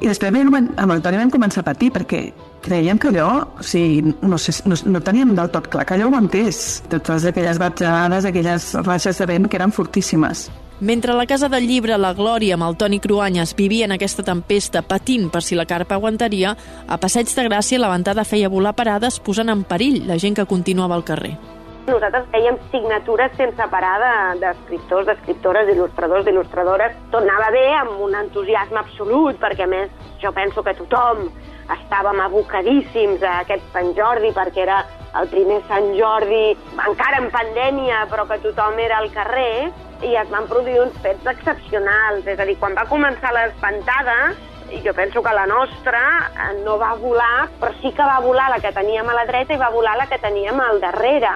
I 0.00 0.08
després 0.10 0.32
vam, 0.34 0.72
amb 0.76 0.92
el 0.94 1.02
Toni 1.04 1.20
vam 1.20 1.30
començar 1.32 1.62
a 1.62 1.68
patir 1.68 1.92
perquè 1.94 2.24
creiem 2.64 2.98
que 2.98 3.12
allò, 3.12 3.28
o 3.60 3.62
sigui, 3.62 4.14
no, 4.22 4.38
sé, 4.40 4.56
no, 4.68 4.76
no 4.88 5.00
teníem 5.04 5.34
del 5.36 5.52
tot 5.52 5.68
clar 5.72 5.84
que 5.86 5.94
allò 5.96 6.08
ho 6.08 6.12
aguantés. 6.12 6.82
Totes 6.90 7.28
aquelles 7.30 7.60
batzegades, 7.60 8.26
aquelles 8.28 8.72
ratxes 8.82 9.20
de 9.20 9.30
vent 9.30 9.48
que 9.48 9.60
eren 9.60 9.72
fortíssimes. 9.72 10.48
Mentre 10.80 11.14
la 11.14 11.26
casa 11.26 11.48
del 11.48 11.68
llibre 11.68 11.96
la 11.96 12.10
Glòria 12.18 12.56
amb 12.58 12.66
el 12.66 12.74
Toni 12.76 12.98
Cruanyes 13.00 13.54
vivien 13.54 13.94
aquesta 13.94 14.24
tempesta 14.26 14.82
patint 14.82 15.30
per 15.30 15.44
si 15.46 15.54
la 15.54 15.68
carpa 15.70 15.94
aguantaria, 15.94 16.56
a 16.88 16.98
Passeig 16.98 17.30
de 17.30 17.46
Gràcia 17.46 17.78
la 17.78 17.92
ventada 17.94 18.26
feia 18.26 18.50
volar 18.50 18.74
parades 18.74 19.20
posant 19.22 19.54
en 19.54 19.62
perill 19.62 20.02
la 20.10 20.18
gent 20.18 20.34
que 20.34 20.50
continuava 20.50 20.98
al 20.98 21.06
carrer. 21.06 21.36
Nosaltres 21.84 22.24
fèiem 22.32 22.56
signatures 22.72 23.34
sense 23.36 23.64
parar 23.68 23.98
de- 24.00 24.40
d'escriptors, 24.40 25.04
d'escriptores, 25.06 25.66
d'il·lustradors, 25.68 26.24
d'il·lustradores. 26.24 26.94
Tot 27.12 27.22
anava 27.22 27.50
bé, 27.52 27.64
amb 27.76 28.00
un 28.00 28.14
entusiasme 28.14 28.78
absolut, 28.80 29.36
perquè 29.38 29.66
més 29.68 29.90
jo 30.22 30.32
penso 30.32 30.62
que 30.62 30.72
tothom 30.74 31.28
estàvem 31.68 32.20
abocadíssims 32.24 33.22
a 33.22 33.40
aquest 33.40 33.62
Sant 33.72 33.92
Jordi, 33.96 34.32
perquè 34.32 34.62
era 34.62 34.78
el 35.20 35.28
primer 35.28 35.60
Sant 35.68 35.92
Jordi, 35.98 36.56
encara 36.88 37.18
en 37.20 37.30
pandèmia, 37.30 38.06
però 38.10 38.24
que 38.28 38.38
tothom 38.38 38.78
era 38.78 38.98
al 38.98 39.10
carrer, 39.12 39.70
i 40.02 40.16
es 40.16 40.30
van 40.30 40.48
produir 40.48 40.80
uns 40.80 40.96
fets 41.02 41.26
excepcionals. 41.26 42.26
És 42.26 42.40
a 42.40 42.44
dir, 42.48 42.56
quan 42.58 42.74
va 42.74 42.86
començar 42.88 43.32
l'espantada, 43.32 44.32
i 44.72 44.80
jo 44.82 44.94
penso 44.94 45.22
que 45.22 45.32
la 45.36 45.44
nostra 45.46 46.00
eh, 46.32 46.62
no 46.64 46.78
va 46.78 46.94
volar, 46.94 47.48
però 47.60 47.72
sí 47.82 47.92
que 47.92 48.02
va 48.02 48.20
volar 48.20 48.48
la 48.50 48.58
que 48.58 48.72
teníem 48.72 49.06
a 49.08 49.14
la 49.14 49.26
dreta 49.26 49.52
i 49.52 49.60
va 49.60 49.68
volar 49.70 49.96
la 49.98 50.06
que 50.06 50.18
teníem 50.18 50.58
al 50.60 50.80
darrere. 50.80 51.34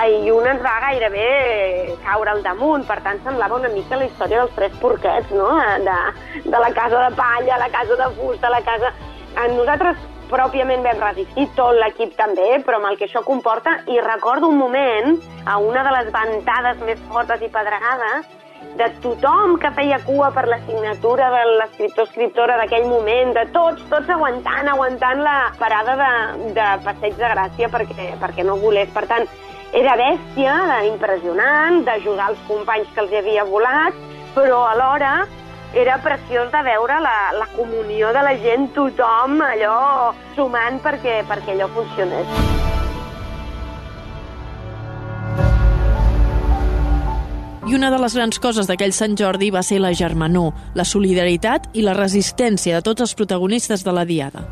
I 0.00 0.30
una 0.30 0.54
ens 0.54 0.62
va 0.64 0.76
gairebé 0.80 1.96
caure 2.04 2.30
al 2.32 2.44
damunt, 2.44 2.86
per 2.88 3.00
tant 3.04 3.18
semblava 3.24 3.58
una 3.58 3.68
mica 3.74 3.98
la 3.98 4.06
història 4.06 4.44
dels 4.44 4.54
tres 4.56 4.78
porquets, 4.80 5.32
no? 5.34 5.50
De, 5.84 5.98
de 6.46 6.62
la 6.62 6.70
casa 6.76 7.02
de 7.08 7.16
palla, 7.18 7.58
la 7.58 7.68
casa 7.74 7.98
de 7.98 8.08
fusta, 8.20 8.52
la 8.52 8.62
casa... 8.64 8.94
Eh, 9.36 9.50
Nosaltres 9.54 10.00
pròpiament 10.30 10.84
vam 10.86 11.02
resistir, 11.02 11.48
tot 11.58 11.74
l'equip 11.76 12.14
també, 12.18 12.60
però 12.64 12.78
amb 12.78 12.92
el 12.92 12.98
que 13.00 13.08
això 13.08 13.24
comporta, 13.26 13.80
i 13.90 13.98
recordo 14.00 14.48
un 14.48 14.58
moment, 14.62 15.18
a 15.44 15.58
una 15.58 15.82
de 15.86 15.94
les 15.96 16.12
ventades 16.14 16.84
més 16.86 17.02
fortes 17.10 17.42
i 17.42 17.50
pedregades, 17.50 18.30
de 18.78 18.86
tothom 19.02 19.56
que 19.60 19.70
feia 19.76 19.98
cua 20.06 20.30
per 20.36 20.46
la 20.48 20.60
signatura 20.66 21.30
de 21.34 21.40
l'escriptor-escriptora 21.58 22.58
d'aquell 22.60 22.86
moment, 22.88 23.32
de 23.36 23.46
tots, 23.54 23.82
tots 23.90 24.10
aguantant, 24.14 24.68
aguantant 24.68 25.22
la 25.24 25.38
parada 25.58 25.96
de, 25.98 26.10
de 26.56 26.66
Passeig 26.84 27.16
de 27.18 27.30
Gràcia 27.34 27.70
perquè, 27.72 28.12
perquè 28.20 28.46
no 28.46 28.58
volés. 28.60 28.92
Per 28.94 29.06
tant, 29.10 29.26
era 29.72 29.94
bèstia, 29.94 30.54
impressionant, 30.88 31.84
d'ajudar 31.86 32.32
els 32.32 32.40
companys 32.48 32.88
que 32.94 33.04
els 33.04 33.12
havia 33.20 33.44
volat, 33.46 33.94
però 34.34 34.64
alhora 34.66 35.26
era 35.78 36.00
preciós 36.02 36.50
de 36.50 36.62
veure 36.66 36.96
la, 36.98 37.18
la 37.38 37.46
comunió 37.54 38.10
de 38.10 38.22
la 38.26 38.34
gent, 38.42 38.72
tothom 38.74 39.38
allò 39.46 40.10
sumant 40.34 40.80
perquè, 40.82 41.20
perquè 41.28 41.54
allò 41.54 41.68
funcionés. 41.76 42.32
I 47.70 47.76
una 47.78 47.92
de 47.94 48.00
les 48.02 48.16
grans 48.18 48.40
coses 48.42 48.66
d'aquell 48.66 48.90
Sant 48.90 49.14
Jordi 49.14 49.52
va 49.54 49.62
ser 49.62 49.78
la 49.78 49.92
germanor, 49.94 50.50
la 50.74 50.82
solidaritat 50.82 51.68
i 51.78 51.86
la 51.86 51.94
resistència 51.94 52.74
de 52.74 52.82
tots 52.82 53.06
els 53.06 53.14
protagonistes 53.14 53.86
de 53.86 53.94
la 53.94 54.02
Diada. 54.08 54.42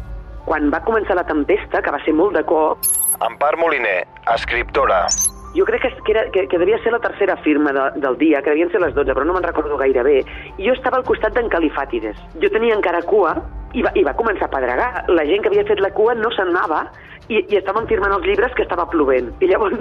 Quan 0.47 0.71
va 0.71 0.79
començar 0.87 1.19
la 1.19 1.27
tempesta, 1.27 1.83
que 1.83 1.91
va 1.91 1.99
ser 2.05 2.15
molt 2.15 2.39
de 2.39 2.45
cop, 2.47 2.87
Empar 3.21 3.57
Moliner, 3.57 4.07
escriptora. 4.33 5.09
Jo 5.57 5.65
crec 5.65 5.83
que, 5.83 5.91
que, 6.05 6.13
era, 6.13 6.25
que, 6.31 6.47
que 6.49 6.59
devia 6.59 6.81
ser 6.83 6.93
la 6.93 7.01
tercera 7.01 7.37
firma 7.45 7.73
de, 7.73 7.91
del 8.01 8.19
dia, 8.19 8.43
que 8.43 8.51
devien 8.51 8.71
ser 8.73 8.83
les 8.83 8.95
12, 8.95 9.15
però 9.15 9.27
no 9.27 9.37
me'n 9.37 9.47
recordo 9.47 9.79
gaire 9.81 10.05
bé. 10.07 10.19
I 10.57 10.69
jo 10.69 10.77
estava 10.77 11.01
al 11.01 11.07
costat 11.09 11.37
d'en 11.37 11.51
Califàtides. 11.53 12.19
Jo 12.43 12.53
tenia 12.55 12.77
encara 12.77 13.05
cua 13.07 13.37
i 13.77 13.85
va, 13.85 13.93
i 13.95 14.05
va 14.07 14.17
començar 14.19 14.49
a 14.49 14.55
pedregar. 14.55 14.91
La 15.13 15.27
gent 15.29 15.45
que 15.45 15.53
havia 15.53 15.67
fet 15.69 15.81
la 15.85 15.93
cua 15.97 16.17
no 16.19 16.33
se'n 16.37 16.53
anava 16.55 16.87
i, 17.29 17.43
i 17.53 17.59
estaven 17.59 17.87
firmant 17.89 18.15
els 18.17 18.27
llibres 18.27 18.55
que 18.57 18.65
estava 18.65 18.89
plovent. 18.91 19.31
I 19.45 19.51
llavors 19.51 19.81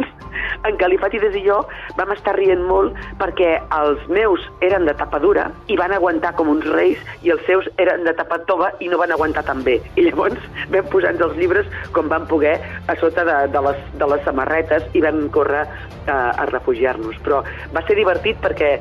en 0.68 0.78
Califàtides 0.80 1.36
i 1.40 1.44
jo 1.46 1.62
vam 1.98 2.12
estar 2.16 2.36
rient 2.38 2.64
molt 2.68 2.96
perquè 3.22 3.56
els 3.78 4.04
meus 4.12 4.44
eren 4.66 4.88
de 4.88 4.96
tapadura 5.00 5.48
i 5.72 5.78
van 5.80 5.96
aguantar 5.96 6.34
com 6.38 6.52
uns 6.52 6.68
reis 6.74 7.02
i 7.26 7.32
els 7.34 7.44
seus 7.48 7.70
eren 7.82 8.06
de 8.08 8.14
tapat 8.18 8.46
tova 8.50 8.72
i 8.84 8.92
no 8.92 9.00
van 9.02 9.14
aguantar 9.16 9.46
tan 9.48 9.64
bé. 9.66 9.80
I 9.96 10.08
llavors 10.10 10.44
vam 10.74 10.92
posar-nos 10.92 11.32
els 11.32 11.40
llibres 11.40 11.72
com 11.96 12.12
vam 12.12 12.28
poder 12.30 12.58
a 12.88 12.98
sota 13.00 13.26
de, 13.28 13.38
de, 13.54 13.64
les, 13.70 13.84
de 14.02 14.12
les 14.14 14.24
samarretes 14.28 14.88
i 14.94 15.04
vam 15.06 15.28
córrer 15.34 15.57
a, 15.64 16.18
a 16.32 16.46
refugiar-nos. 16.50 17.18
Però 17.26 17.42
va 17.74 17.84
ser 17.88 17.98
divertit 18.00 18.40
perquè 18.44 18.72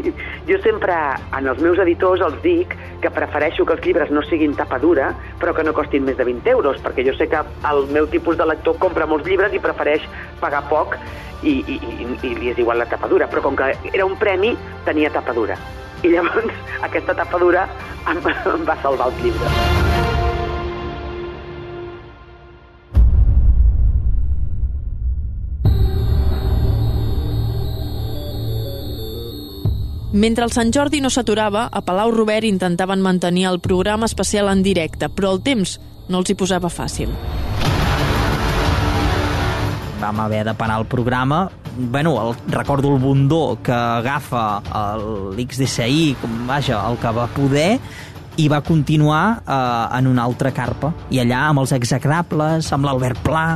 jo 0.50 0.60
sempre 0.64 0.96
en 1.36 1.50
els 1.50 1.60
meus 1.64 1.80
editors 1.84 2.24
els 2.24 2.40
dic 2.44 2.76
que 3.02 3.12
prefereixo 3.14 3.66
que 3.66 3.76
els 3.76 3.84
llibres 3.84 4.12
no 4.14 4.22
siguin 4.24 4.56
tapadura 4.56 5.12
però 5.40 5.52
que 5.54 5.64
no 5.66 5.74
costin 5.76 6.06
més 6.06 6.16
de 6.16 6.24
20 6.24 6.50
euros 6.54 6.80
perquè 6.84 7.04
jo 7.06 7.14
sé 7.18 7.28
que 7.28 7.42
el 7.70 7.84
meu 7.92 8.08
tipus 8.10 8.38
de 8.40 8.48
lector 8.48 8.78
compra 8.80 9.08
molts 9.10 9.28
llibres 9.28 9.52
i 9.52 9.62
prefereix 9.62 10.06
pagar 10.40 10.64
poc 10.70 10.96
i, 11.44 11.60
i, 11.60 11.76
i, 11.76 12.08
i 12.24 12.34
li 12.38 12.50
és 12.52 12.60
igual 12.60 12.80
la 12.80 12.88
tapadura, 12.88 13.28
però 13.28 13.44
com 13.44 13.58
que 13.58 13.74
era 13.92 14.06
un 14.08 14.16
premi, 14.20 14.54
tenia 14.88 15.12
tapadura. 15.12 15.58
I 16.02 16.12
llavors 16.14 16.64
aquesta 16.88 17.16
tapadura 17.20 17.68
em, 18.08 18.20
em 18.56 18.68
va 18.68 18.80
salvar 18.82 19.12
els 19.12 19.24
llibres. 19.24 20.13
Mentre 30.14 30.44
el 30.46 30.52
Sant 30.54 30.68
Jordi 30.70 31.00
no 31.02 31.10
s'aturava, 31.10 31.64
a 31.74 31.80
Palau 31.82 32.12
Robert 32.14 32.46
intentaven 32.46 33.00
mantenir 33.02 33.48
el 33.50 33.58
programa 33.58 34.06
especial 34.06 34.46
en 34.52 34.62
directe, 34.62 35.08
però 35.10 35.32
el 35.34 35.40
temps 35.42 35.80
no 36.06 36.20
els 36.20 36.30
hi 36.30 36.36
posava 36.38 36.70
fàcil. 36.70 37.10
Vam 39.98 40.20
haver 40.22 40.44
de 40.46 40.54
parar 40.54 40.78
el 40.78 40.86
programa 40.86 41.48
bueno, 41.76 42.14
el, 42.30 42.52
recordo 42.52 42.94
el 42.94 43.00
bundó 43.02 43.58
que 43.62 43.72
agafa 43.72 44.62
l'XDCI, 45.34 46.16
com 46.20 46.46
vaja, 46.46 46.78
el 46.90 46.98
que 47.02 47.10
va 47.16 47.26
poder, 47.34 47.80
i 48.36 48.48
va 48.50 48.60
continuar 48.66 49.24
eh, 49.46 49.98
en 49.98 50.06
una 50.10 50.24
altra 50.24 50.52
carpa. 50.54 50.92
I 51.10 51.22
allà, 51.22 51.48
amb 51.50 51.62
els 51.62 51.74
execrables, 51.76 52.70
amb 52.74 52.88
l'Albert 52.88 53.20
Pla, 53.24 53.46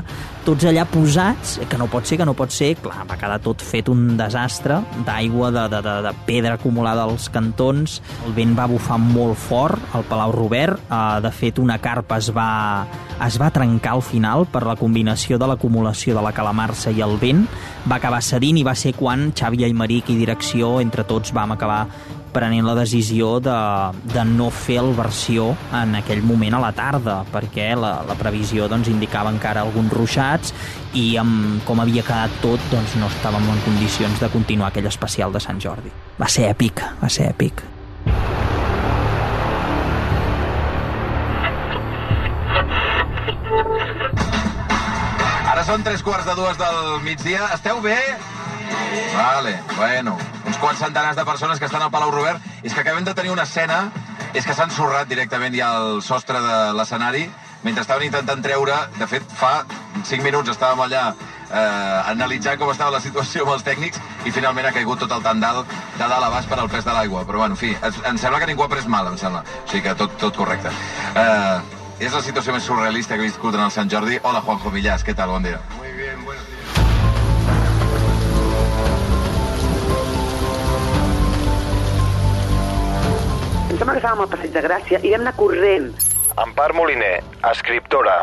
tots 0.49 0.65
allà 0.65 0.87
posats, 0.89 1.59
que 1.69 1.77
no 1.77 1.89
pot 1.93 2.07
ser, 2.09 2.17
que 2.17 2.25
no 2.25 2.33
pot 2.37 2.53
ser, 2.55 2.71
clar, 2.81 3.03
va 3.09 3.19
quedar 3.21 3.37
tot 3.45 3.61
fet 3.61 3.91
un 3.93 4.15
desastre 4.17 4.79
d'aigua, 5.05 5.51
de, 5.53 5.67
de, 5.75 5.81
de, 5.85 5.97
de 6.07 6.13
pedra 6.29 6.55
acumulada 6.57 7.05
als 7.05 7.29
cantons, 7.33 7.99
el 8.25 8.33
vent 8.37 8.55
va 8.57 8.69
bufar 8.71 8.97
molt 9.03 9.37
fort 9.37 9.99
al 9.99 10.07
Palau 10.09 10.33
Robert, 10.33 10.81
eh, 10.89 11.03
de 11.25 11.33
fet 11.35 11.61
una 11.61 11.77
carpa 11.85 12.17
es 12.23 12.31
va, 12.33 12.87
es 13.27 13.37
va 13.41 13.51
trencar 13.53 13.99
al 13.99 14.05
final 14.07 14.47
per 14.49 14.65
la 14.65 14.79
combinació 14.81 15.37
de 15.37 15.51
l'acumulació 15.51 16.17
de 16.17 16.25
la 16.25 16.33
calamarsa 16.33 16.95
i 16.97 17.05
el 17.05 17.19
vent, 17.21 17.45
va 17.85 17.99
acabar 17.99 18.23
cedint 18.25 18.57
i 18.57 18.65
va 18.65 18.77
ser 18.79 18.95
quan 18.97 19.35
Xavi 19.37 19.67
Aymeric 19.69 20.09
i 20.15 20.17
direcció, 20.23 20.79
entre 20.81 21.05
tots 21.05 21.35
vam 21.37 21.53
acabar 21.59 21.85
prenent 22.33 22.67
la 22.67 22.75
decisió 22.79 23.39
de, 23.43 23.57
de 24.13 24.25
no 24.29 24.49
fer 24.55 24.79
el 24.83 24.93
versió 24.97 25.51
en 25.75 25.97
aquell 25.99 26.23
moment 26.27 26.59
a 26.59 26.63
la 26.63 26.73
tarda, 26.77 27.21
perquè 27.33 27.71
la, 27.79 27.99
la 28.09 28.17
previsió 28.19 28.69
doncs, 28.71 28.91
indicava 28.93 29.33
encara 29.35 29.65
alguns 29.67 29.93
ruixats 29.95 30.55
i 30.99 31.11
amb 31.21 31.65
com 31.69 31.81
havia 31.83 32.05
quedat 32.07 32.39
tot 32.45 32.63
doncs, 32.73 32.97
no 33.01 33.11
estàvem 33.11 33.49
en 33.53 33.65
condicions 33.67 34.23
de 34.23 34.31
continuar 34.33 34.73
aquell 34.73 34.89
especial 34.91 35.35
de 35.35 35.43
Sant 35.43 35.61
Jordi. 35.63 35.93
Va 36.19 36.31
ser 36.31 36.49
èpic, 36.53 36.85
va 37.03 37.11
ser 37.13 37.31
èpic. 37.33 37.65
Ara 45.49 45.65
són 45.67 45.83
tres 45.83 46.03
quarts 46.07 46.29
de 46.29 46.35
dues 46.39 46.59
del 46.61 46.83
migdia. 47.03 47.49
Esteu 47.57 47.81
bé? 47.85 47.99
Vale, 49.15 49.59
bueno. 49.77 50.19
Uns 50.59 50.65
quants 50.65 50.81
centenars 50.83 51.15
de 51.15 51.23
persones 51.23 51.61
que 51.61 51.67
estan 51.69 51.85
al 51.85 51.91
Palau 51.95 52.11
Robert. 52.11 52.43
És 52.67 52.73
que 52.75 52.81
acabem 52.81 53.05
de 53.07 53.13
tenir 53.15 53.31
una 53.31 53.45
escena, 53.47 53.93
és 54.35 54.43
que 54.43 54.57
s'han 54.59 54.73
sorrat 54.75 55.07
directament 55.07 55.55
ja 55.55 55.69
al 55.77 56.03
sostre 56.03 56.41
de 56.43 56.57
l'escenari, 56.75 57.29
mentre 57.63 57.85
estaven 57.87 58.09
intentant 58.09 58.43
treure... 58.43 58.75
De 58.99 59.07
fet, 59.07 59.23
fa 59.39 59.63
5 60.03 60.19
minuts 60.27 60.51
estàvem 60.51 60.83
allà 60.83 61.05
eh, 61.15 62.11
analitzant 62.11 62.59
com 62.59 62.75
estava 62.75 62.97
la 62.97 63.03
situació 63.07 63.47
amb 63.47 63.55
els 63.55 63.63
tècnics 63.71 64.03
i 64.27 64.35
finalment 64.35 64.67
ha 64.67 64.75
caigut 64.75 64.99
tot 65.07 65.15
el 65.15 65.23
tandal 65.23 65.63
de 65.63 66.03
dalt 66.03 66.27
a 66.27 66.35
baix 66.35 66.51
per 66.51 66.59
al 66.59 66.75
pes 66.75 66.91
de 66.91 66.99
l'aigua. 66.99 67.23
Però, 67.23 67.45
bueno, 67.45 67.55
en 67.55 67.63
fi, 67.63 67.77
em 67.79 68.19
sembla 68.19 68.43
que 68.43 68.51
ningú 68.51 68.67
ha 68.67 68.73
pres 68.75 68.91
mal, 68.91 69.15
em 69.15 69.19
sembla. 69.21 69.47
O 69.63 69.67
sigui 69.71 69.87
que 69.87 69.95
tot, 70.03 70.19
tot 70.19 70.43
correcte. 70.43 70.75
Eh, 71.15 71.59
és 72.03 72.11
la 72.11 72.27
situació 72.27 72.59
més 72.59 72.67
surrealista 72.67 73.15
que 73.15 73.29
he 73.29 73.31
viscut 73.31 73.55
en 73.55 73.69
el 73.69 73.71
Sant 73.71 73.95
Jordi. 73.95 74.19
Hola, 74.25 74.43
Juanjo 74.43 74.75
Millás, 74.75 75.07
què 75.07 75.15
tal? 75.15 75.39
Bon 75.39 75.47
dia. 75.47 75.63
Sembla 83.79 83.95
que 83.95 84.01
estàvem 84.03 84.25
al 84.25 84.31
Passeig 84.33 84.55
de 84.55 84.63
Gràcia 84.65 84.99
i 85.07 85.13
vam 85.13 85.23
anar 85.23 85.35
corrent. 85.39 85.93
Empar 86.43 86.73
Moliner, 86.75 87.21
escriptora. 87.51 88.17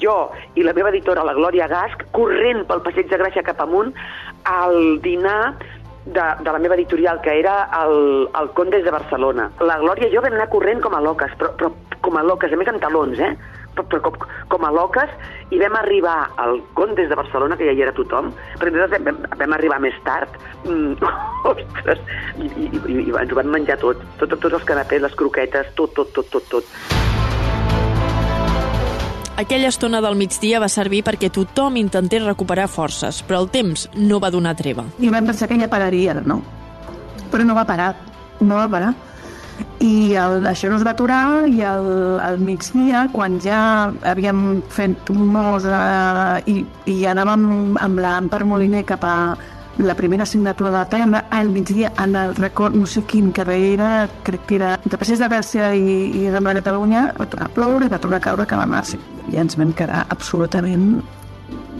Jo 0.00 0.16
i 0.56 0.64
la 0.64 0.72
meva 0.76 0.88
editora, 0.92 1.24
la 1.26 1.34
Glòria 1.36 1.68
Gasc, 1.68 2.06
corrent 2.16 2.64
pel 2.68 2.80
Passeig 2.86 3.10
de 3.10 3.18
Gràcia 3.20 3.44
cap 3.44 3.60
amunt 3.60 3.92
al 4.48 4.78
dinar 5.04 5.54
de, 6.06 6.24
de 6.40 6.50
la 6.50 6.60
meva 6.62 6.78
editorial, 6.78 7.20
que 7.20 7.34
era 7.42 7.68
el, 7.82 8.28
el 8.40 8.50
Condes 8.56 8.86
de 8.86 8.94
Barcelona. 8.94 9.50
La 9.60 9.76
Glòria 9.84 10.08
i 10.08 10.14
jo 10.14 10.24
vam 10.24 10.32
anar 10.32 10.48
corrent 10.54 10.80
com 10.84 10.96
a 10.96 11.02
loques, 11.04 11.36
però, 11.38 11.52
però 11.60 11.98
com 12.02 12.16
a 12.16 12.24
loques, 12.26 12.52
a 12.52 12.58
més 12.58 12.72
amb 12.72 12.80
talons, 12.82 13.20
eh? 13.20 13.34
Com, 13.72 14.16
com 14.52 14.64
a 14.66 14.70
loques, 14.74 15.12
i 15.48 15.58
vam 15.60 15.76
arribar 15.78 16.16
al 16.42 16.58
Condes 16.76 17.08
de 17.08 17.16
Barcelona, 17.16 17.56
que 17.56 17.64
ja 17.64 17.72
hi 17.72 17.80
era 17.84 17.94
tothom, 17.96 18.28
però 18.60 18.72
nosaltres 18.72 19.04
vam, 19.06 19.22
vam 19.40 19.54
arribar 19.56 19.80
més 19.80 19.96
tard, 20.04 20.34
mm, 20.66 21.00
ostres, 21.52 22.02
i, 22.36 22.50
i, 22.50 22.66
i, 22.68 22.98
i 23.06 23.14
ens 23.16 23.32
ho 23.32 23.38
vam 23.40 23.52
menjar 23.54 23.78
tot, 23.80 24.02
tot, 24.18 24.28
tot, 24.28 24.40
tots 24.44 24.60
els 24.60 24.68
canapés, 24.68 25.00
les 25.04 25.16
croquetes, 25.16 25.72
tot, 25.78 25.96
tot, 25.96 26.12
tot, 26.12 26.28
tot, 26.36 26.50
tot. 26.52 27.00
Aquella 29.40 29.70
estona 29.72 30.02
del 30.04 30.14
migdia 30.20 30.60
va 30.60 30.68
servir 30.68 31.00
perquè 31.06 31.30
tothom 31.32 31.78
intentés 31.80 32.22
recuperar 32.22 32.68
forces, 32.68 33.22
però 33.26 33.40
el 33.42 33.48
temps 33.50 33.88
no 33.96 34.20
va 34.20 34.30
donar 34.30 34.52
treva. 34.58 34.84
I 35.00 35.08
vam 35.10 35.26
pensar 35.26 35.48
que 35.48 35.56
ja 35.58 35.70
pararia, 35.72 36.14
no? 36.20 36.42
Però 37.32 37.46
no 37.48 37.56
va 37.56 37.64
parar, 37.66 37.94
no 38.44 38.60
va 38.60 38.68
parar. 38.68 38.92
I 39.82 40.14
el, 40.14 40.44
això 40.46 40.68
no 40.70 40.76
es 40.78 40.84
va 40.86 40.92
aturar 40.94 41.48
i 41.50 41.62
al, 41.66 42.20
al 42.22 42.38
migdia, 42.38 43.08
quan 43.12 43.40
ja 43.42 43.90
havíem 44.06 44.60
fet 44.70 45.10
mos 45.10 45.66
eh, 45.66 46.52
i, 46.52 46.60
i 46.86 47.00
anàvem 47.10 47.74
amb 47.82 48.02
l'Ampar 48.04 48.44
Moliner 48.46 48.84
cap 48.86 49.02
a 49.02 49.16
la 49.82 49.96
primera 49.96 50.22
assignatura 50.22 50.70
de 50.70 50.76
la 50.76 50.88
tarda, 50.88 51.24
al 51.30 51.48
migdia, 51.48 51.92
en 51.98 52.14
el 52.16 52.36
record, 52.36 52.76
no 52.76 52.86
sé 52.86 53.02
quin 53.08 53.32
carrer 53.32 53.58
era, 53.72 53.88
crec 54.22 54.44
que 54.46 54.58
era 54.60 54.76
de 54.84 54.98
Passeig 55.00 55.18
de 55.18 55.30
Gràcia 55.32 55.72
i, 55.74 55.96
i 56.20 56.28
de 56.30 56.40
la 56.44 56.54
Catalunya, 56.60 57.06
va 57.18 57.26
tornar 57.26 57.48
a 57.48 57.54
ploure, 57.56 57.88
va 57.88 57.98
tornar 57.98 58.20
a 58.20 58.26
caure 58.28 58.46
que 58.46 58.60
la 58.60 58.68
massa. 58.68 59.00
I 59.32 59.40
ens 59.42 59.58
vam 59.58 59.74
quedar 59.74 60.06
absolutament... 60.08 61.02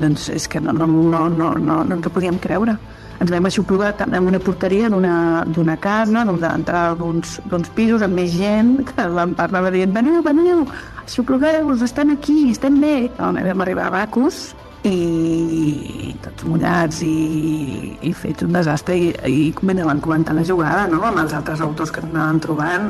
Doncs 0.00 0.30
és 0.32 0.48
que 0.48 0.58
no, 0.58 0.72
no, 0.72 0.86
no, 0.88 1.28
no, 1.28 1.52
no, 1.60 1.82
no 1.84 1.94
ens 1.94 2.06
ho 2.08 2.10
podíem 2.10 2.40
creure 2.42 2.78
ens 3.22 3.30
vam 3.30 3.46
aixoplugar 3.46 3.92
en 4.08 4.26
una 4.26 4.40
porteria 4.42 4.88
d'una 4.90 5.76
casa, 5.80 6.24
d'entrar 6.26 6.82
d'uns 6.98 7.70
pisos 7.76 8.02
amb 8.02 8.18
més 8.18 8.34
gent, 8.34 8.80
que 8.88 9.06
l'Empar 9.06 9.48
anava 9.50 9.70
dient, 9.74 9.94
veniu, 9.94 10.22
veniu, 10.26 10.64
aixoplugueu-vos, 11.04 11.84
estan 11.86 12.10
aquí, 12.16 12.50
estem 12.50 12.80
bé. 12.82 12.96
No, 13.20 13.30
vam 13.32 13.64
arribar 13.64 13.86
a 13.86 13.94
Bacus 14.00 14.42
i 14.82 16.14
tots 16.24 16.42
mullats 16.50 17.04
i, 17.06 17.94
i 18.02 18.10
fets 18.18 18.42
un 18.42 18.56
desastre 18.56 18.96
i, 18.98 19.12
i 19.30 19.44
ben 19.62 19.78
van 19.86 20.02
comentar 20.02 20.34
la 20.34 20.42
jugada 20.42 20.88
no? 20.90 20.98
amb 21.06 21.22
els 21.22 21.36
altres 21.38 21.62
autors 21.62 21.94
que 21.94 22.02
anaven 22.02 22.42
trobant 22.42 22.88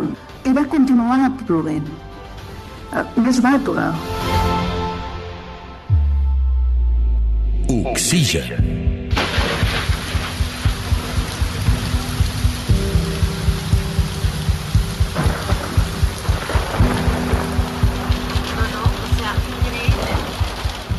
i 0.49 0.55
va 0.57 0.65
continuar 0.73 1.29
plovent 1.45 1.91
no 3.21 3.29
es 3.29 3.43
va 3.45 3.59
aturar 3.61 3.91
Oxigen. 7.73 8.82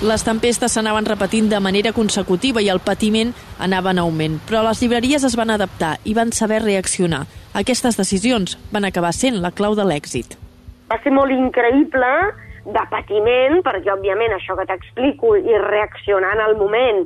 Les 0.04 0.20
tempestes 0.28 0.74
s'anaven 0.76 1.06
repetint 1.08 1.46
de 1.48 1.60
manera 1.63 1.94
consecutiva 1.96 2.60
i 2.60 2.66
el 2.68 2.82
patiment 2.84 3.30
anava 3.63 3.94
en 3.94 4.02
augment, 4.02 4.34
però 4.44 4.60
les 4.66 4.82
llibreries 4.84 5.24
es 5.24 5.38
van 5.39 5.54
adaptar 5.54 5.94
i 6.04 6.12
van 6.18 6.34
saber 6.36 6.58
reaccionar. 6.60 7.22
Aquestes 7.56 7.96
decisions 7.96 8.58
van 8.74 8.84
acabar 8.84 9.13
sent 9.16 9.38
la 9.39 9.54
clau 9.56 9.78
de 9.80 9.86
l'èxit. 9.88 10.36
Va 10.92 10.98
ser 11.06 11.13
molt 11.16 11.32
increïble 11.32 12.10
de 12.66 12.84
patiment, 12.92 13.62
perquè 13.63 13.94
òbviament 13.94 14.36
això 14.36 14.58
que 14.60 14.66
t'explico 14.74 15.38
i 15.39 15.56
reaccionar 15.70 16.34
en 16.36 16.44
el 16.50 16.58
moment 16.60 17.00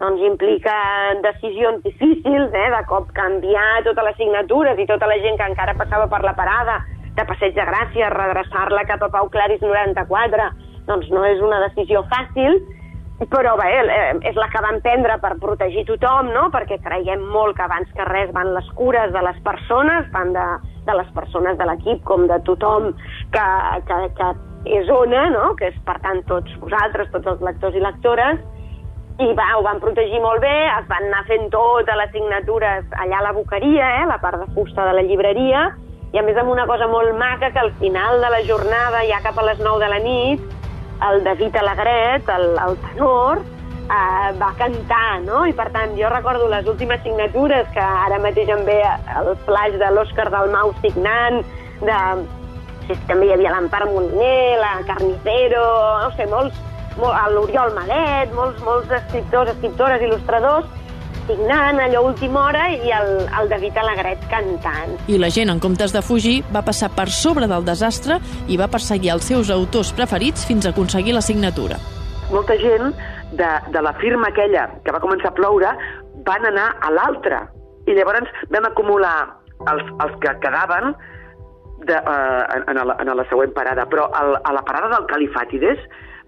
doncs 0.00 0.24
implica 0.26 0.74
decisions 1.22 1.84
difícils, 1.84 2.50
eh? 2.50 2.66
de 2.74 2.80
cop 2.90 3.12
canviar 3.14 3.84
totes 3.86 4.08
les 4.08 4.18
signatures 4.18 4.82
i 4.82 4.88
tota 4.90 5.06
la 5.06 5.20
gent 5.22 5.38
que 5.38 5.46
encara 5.52 5.76
passava 5.78 6.10
per 6.10 6.24
la 6.26 6.34
parada 6.34 6.80
de 7.14 7.28
Passeig 7.30 7.54
de 7.54 7.68
Gràcia, 7.70 8.10
redreçar-la 8.10 8.82
cap 8.90 9.06
a 9.06 9.10
Pau 9.14 9.30
Claris 9.30 9.62
94, 9.62 10.50
doncs 10.90 11.08
no 11.14 11.24
és 11.28 11.40
una 11.44 11.62
decisió 11.68 12.02
fàcil, 12.10 12.58
però 13.28 13.56
bé, 13.60 13.68
eh, 13.84 14.12
és 14.30 14.36
la 14.36 14.48
que 14.48 14.62
vam 14.64 14.78
prendre 14.80 15.18
per 15.20 15.34
protegir 15.42 15.84
tothom, 15.88 16.30
no? 16.32 16.46
perquè 16.52 16.78
creiem 16.80 17.26
molt 17.32 17.56
que 17.56 17.66
abans 17.66 17.88
que 17.96 18.06
res 18.08 18.30
van 18.32 18.54
les 18.54 18.68
cures 18.78 19.12
de 19.12 19.22
les 19.26 19.40
persones, 19.44 20.06
tant 20.14 20.32
de, 20.32 20.46
de 20.86 20.94
les 20.96 21.10
persones 21.16 21.58
de 21.58 21.66
l'equip 21.68 22.00
com 22.08 22.24
de 22.30 22.38
tothom 22.48 22.94
que, 23.34 23.44
que, 23.90 23.98
que 24.16 24.30
és 24.80 24.88
ona, 24.88 25.26
no? 25.34 25.52
que 25.58 25.68
és 25.68 25.76
per 25.84 25.98
tant 26.00 26.22
tots 26.30 26.56
vosaltres, 26.64 27.12
tots 27.12 27.34
els 27.34 27.44
lectors 27.44 27.76
i 27.76 27.84
lectores, 27.84 28.40
i 29.20 29.28
va, 29.36 29.50
ho 29.58 29.60
van 29.66 29.82
protegir 29.82 30.22
molt 30.24 30.40
bé, 30.40 30.56
es 30.78 30.88
van 30.88 31.10
anar 31.10 31.26
fent 31.28 31.50
totes 31.52 31.98
les 32.00 32.12
signatures 32.14 32.88
allà 33.04 33.20
a 33.20 33.26
la 33.28 33.34
boqueria, 33.36 33.98
eh, 34.00 34.06
la 34.08 34.16
part 34.22 34.40
de 34.40 34.48
fusta 34.56 34.86
de 34.88 34.96
la 34.96 35.04
llibreria, 35.04 35.66
i 36.14 36.18
a 36.18 36.24
més 36.24 36.40
amb 36.40 36.50
una 36.50 36.64
cosa 36.66 36.88
molt 36.90 37.12
maca 37.20 37.52
que 37.52 37.60
al 37.60 37.74
final 37.82 38.24
de 38.24 38.32
la 38.32 38.40
jornada, 38.48 39.04
ja 39.12 39.20
cap 39.22 39.36
a 39.38 39.44
les 39.44 39.60
9 39.60 39.84
de 39.84 39.90
la 39.92 40.00
nit, 40.06 40.48
el 41.08 41.24
David 41.24 41.56
Alegret, 41.56 42.28
el, 42.28 42.46
el 42.66 42.76
tenor, 42.88 43.40
eh, 43.90 44.32
va 44.40 44.50
cantar, 44.58 45.20
no? 45.26 45.44
I 45.48 45.54
per 45.56 45.70
tant, 45.74 45.94
jo 45.98 46.10
recordo 46.12 46.48
les 46.52 46.66
últimes 46.70 47.02
signatures 47.06 47.68
que 47.74 47.84
ara 47.84 48.20
mateix 48.22 48.50
em 48.54 48.64
ve 48.68 48.80
el 49.20 49.32
flash 49.46 49.78
de 49.82 49.90
l'Òscar 49.94 50.30
Dalmau 50.34 50.74
signant, 50.84 51.42
de... 51.80 52.02
També 53.06 53.28
hi 53.28 53.32
havia 53.36 53.52
l'Empar 53.54 53.84
Moliner, 53.86 54.58
la 54.58 54.72
Carnicero, 54.88 55.66
no 56.02 56.08
sé, 56.16 56.24
molts, 56.26 56.56
molt, 56.98 57.14
l'Oriol 57.36 57.70
Malet, 57.76 58.32
molts, 58.34 58.58
molts 58.66 58.90
escriptors, 58.96 59.52
escriptores, 59.52 60.02
il·lustradors, 60.02 60.66
signant 61.30 61.78
allò 61.78 62.02
a 62.02 62.08
última 62.10 62.46
hora 62.48 62.66
i 62.74 62.90
el, 62.90 63.10
el 63.38 63.48
David 63.50 63.78
Alegret 63.78 64.22
cantant. 64.30 64.96
I 65.06 65.18
la 65.22 65.30
gent, 65.30 65.52
en 65.52 65.60
comptes 65.62 65.94
de 65.94 66.02
fugir, 66.02 66.40
va 66.54 66.64
passar 66.66 66.90
per 66.96 67.08
sobre 67.14 67.46
del 67.50 67.66
desastre 67.66 68.18
i 68.50 68.58
va 68.58 68.70
perseguir 68.72 69.12
els 69.14 69.28
seus 69.30 69.52
autors 69.54 69.92
preferits 69.96 70.46
fins 70.48 70.66
a 70.66 70.74
aconseguir 70.74 71.14
la 71.14 71.22
signatura. 71.22 71.78
Molta 72.30 72.56
gent 72.58 72.90
de, 73.38 73.50
de 73.70 73.82
la 73.82 73.94
firma 74.02 74.30
aquella 74.30 74.66
que 74.84 74.94
va 74.94 75.02
començar 75.02 75.30
a 75.30 75.38
ploure 75.38 75.70
van 76.26 76.50
anar 76.50 76.72
a 76.82 76.90
l'altra. 76.94 77.44
I 77.86 77.94
llavors 77.96 78.28
vam 78.50 78.66
acumular 78.68 79.14
els, 79.70 79.86
els 80.02 80.18
que 80.22 80.34
quedaven 80.42 80.94
de, 81.86 81.96
uh, 81.96 82.44
en, 82.56 82.66
en, 82.74 82.84
la, 82.90 82.98
en 83.00 83.14
la 83.16 83.26
següent 83.30 83.54
parada, 83.56 83.86
però 83.90 84.10
el, 84.20 84.36
a 84.42 84.54
la 84.56 84.64
parada 84.66 84.90
del 84.96 85.08
Califàtides 85.10 85.80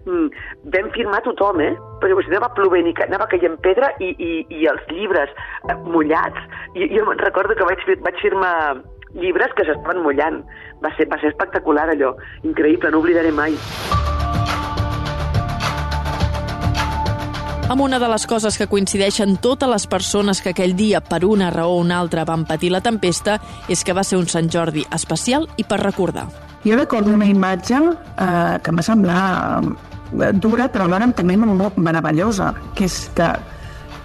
mm, 0.05 0.27
vam 0.75 0.89
firmar 0.95 1.21
tothom, 1.25 1.61
eh? 1.63 1.73
Perquè 2.01 2.25
si 2.25 2.33
anava 2.33 2.53
plovent 2.57 2.89
i 2.89 2.95
anava 3.07 3.29
caient 3.31 3.59
pedra 3.65 3.91
i, 3.99 4.13
i, 4.13 4.31
i 4.49 4.67
els 4.69 4.83
llibres 4.91 5.31
eh, 5.69 5.77
mullats. 5.87 6.39
I 6.75 6.89
jo 6.93 7.05
me'n 7.07 7.21
recordo 7.23 7.55
que 7.55 7.67
vaig, 7.67 7.83
vaig 8.05 8.21
firmar 8.21 8.55
llibres 9.13 9.53
que 9.57 9.67
s'estaven 9.67 10.03
mullant. 10.03 10.41
Va 10.83 10.91
ser, 10.97 11.07
va 11.11 11.19
ser 11.21 11.31
espectacular 11.31 11.89
allò, 11.93 12.15
increïble, 12.43 12.91
no 12.91 13.03
oblidaré 13.03 13.31
mai. 13.31 13.55
Amb 17.73 17.81
una 17.81 17.97
de 17.97 18.07
les 18.11 18.25
coses 18.27 18.57
que 18.59 18.67
coincideixen 18.67 19.37
totes 19.41 19.69
les 19.71 19.85
persones 19.87 20.41
que 20.43 20.51
aquell 20.51 20.75
dia, 20.75 20.99
per 21.01 21.23
una 21.25 21.47
raó 21.49 21.77
o 21.77 21.79
una 21.81 21.95
altra, 22.03 22.25
van 22.27 22.43
patir 22.45 22.73
la 22.73 22.83
tempesta, 22.83 23.37
és 23.71 23.81
que 23.87 23.95
va 23.95 24.03
ser 24.03 24.19
un 24.19 24.27
Sant 24.27 24.51
Jordi 24.51 24.83
especial 24.93 25.47
i 25.57 25.63
per 25.63 25.79
recordar. 25.81 26.27
Jo 26.67 26.75
recordo 26.75 27.15
una 27.15 27.25
imatge 27.25 27.79
eh, 27.79 28.59
que 28.61 28.71
em 28.71 28.77
va 28.77 28.85
semblar 28.85 29.23
dura, 30.33 30.69
però 30.71 30.87
alhora 30.87 31.09
també 31.15 31.37
molt 31.37 31.77
meravellosa, 31.77 32.53
que 32.77 32.85
és 32.89 33.09
que 33.15 33.29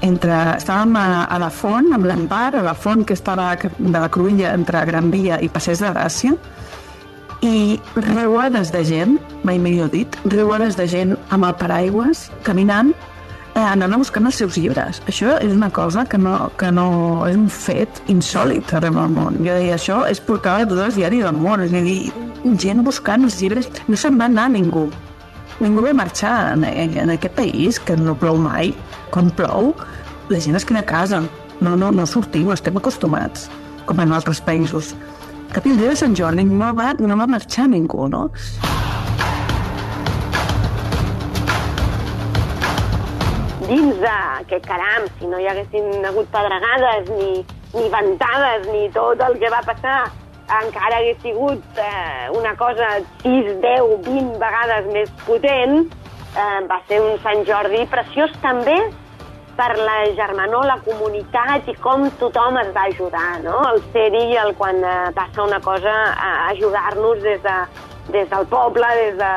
entre, 0.07 0.37
estàvem 0.57 0.95
a, 0.99 1.27
a 1.27 1.39
la 1.43 1.51
font, 1.51 1.91
amb 1.95 2.07
l'empar, 2.07 2.53
a 2.55 2.63
la 2.63 2.75
font 2.75 3.05
que 3.07 3.17
estava 3.19 3.51
de 3.59 3.99
la 3.99 4.09
Cruïlla 4.13 4.55
entre 4.55 4.85
Gran 4.87 5.11
Via 5.11 5.41
i 5.43 5.51
Passers 5.51 5.83
de 5.83 5.91
Gràcia, 5.95 6.37
i 7.43 7.79
reuades 7.95 8.73
de 8.75 8.83
gent, 8.87 9.19
mai 9.47 9.61
millor 9.63 9.93
dit, 9.95 10.17
reuades 10.27 10.79
de 10.79 10.89
gent 10.91 11.15
amb 11.35 11.47
el 11.47 11.55
paraigües, 11.59 12.27
caminant, 12.47 12.93
eh, 13.55 13.63
anant 13.63 13.95
a 13.95 14.01
buscar 14.01 14.23
els 14.25 14.39
seus 14.41 14.59
llibres. 14.59 15.03
Això 15.11 15.37
és 15.43 15.53
una 15.55 15.71
cosa 15.71 16.05
que 16.05 16.19
no, 16.19 16.51
que 16.59 16.71
no 16.75 17.27
és 17.29 17.37
un 17.37 17.49
fet 17.51 18.03
insòlit 18.09 18.75
arreu 18.75 18.99
del 18.99 19.15
món. 19.15 19.39
Jo 19.43 19.55
deia, 19.55 19.77
això 19.77 20.05
és 20.11 20.21
portada 20.21 20.65
de 20.65 20.75
tot 20.75 20.85
el 20.87 20.95
diari 20.95 21.23
del 21.23 21.39
món. 21.39 21.63
És 21.67 21.75
a 21.75 21.83
dir, 21.85 22.13
gent 22.59 22.83
buscant 22.87 23.27
els 23.27 23.39
llibres, 23.43 23.71
no 23.89 23.99
se'n 23.99 24.19
va 24.19 24.31
anar 24.31 24.49
ningú. 24.55 24.89
Ningú 25.59 25.83
va 25.83 25.93
marxar 25.97 26.35
en, 26.55 26.65
en 26.71 27.11
aquest 27.11 27.35
país, 27.35 27.81
que 27.83 27.97
no 27.99 28.15
plou 28.19 28.37
mai. 28.39 28.71
Quan 29.11 29.33
plou, 29.35 29.73
la 30.31 30.39
gent 30.39 30.55
es 30.55 30.67
queda 30.69 30.85
a 30.85 30.87
casa. 30.87 31.23
No, 31.61 31.75
no, 31.75 31.91
no 31.91 32.07
sortim, 32.07 32.53
estem 32.55 32.79
acostumats, 32.79 33.49
com 33.89 33.99
en 33.99 34.15
altres 34.15 34.39
països. 34.39 34.93
Cap 35.51 35.67
el 35.67 35.81
dia 35.81 35.91
de 35.91 35.99
Sant 35.99 36.15
Jordi 36.15 36.45
no 36.47 36.71
va, 36.79 36.93
no 37.01 37.17
va 37.19 37.27
marxar 37.27 37.67
ningú, 37.73 38.07
no? 38.13 38.29
dins 43.69 43.99
de 44.01 44.19
que, 44.49 44.61
caram, 44.65 45.05
si 45.19 45.27
no 45.29 45.39
hi 45.39 45.47
haguessin 45.51 46.07
hagut 46.09 46.31
pedregades 46.33 47.11
ni, 47.19 47.43
ni 47.75 47.91
ventades 47.93 48.65
ni 48.73 48.87
tot 48.95 49.21
el 49.27 49.37
que 49.43 49.51
va 49.53 49.61
passar, 49.67 49.99
encara 50.49 51.01
hagués 51.01 51.19
sigut 51.23 51.81
eh, 51.81 52.29
una 52.37 52.55
cosa 52.57 52.89
6, 53.25 53.59
10, 53.61 53.91
20 54.07 54.39
vegades 54.41 54.89
més 54.95 55.11
potent, 55.27 55.83
eh, 56.33 56.61
va 56.71 56.81
ser 56.89 57.03
un 57.05 57.19
Sant 57.25 57.45
Jordi 57.49 57.85
preciós 57.93 58.33
també 58.45 58.79
per 59.59 59.75
la 59.77 59.99
germanor, 60.15 60.69
la 60.71 60.79
comunitat 60.87 61.67
i 61.69 61.75
com 61.83 62.07
tothom 62.21 62.61
es 62.61 62.71
va 62.77 62.87
ajudar, 62.93 63.41
no? 63.43 63.59
El 63.73 63.83
ser-hi, 63.93 64.25
el 64.39 64.55
quan 64.57 64.79
eh, 64.79 64.97
passa 65.17 65.43
una 65.43 65.61
cosa, 65.61 65.95
a 66.15 66.49
ajudar-nos 66.55 67.23
des, 67.27 67.43
de, 67.43 67.59
des 68.15 68.31
del 68.31 68.47
poble, 68.47 68.89
des 69.03 69.19
de, 69.19 69.33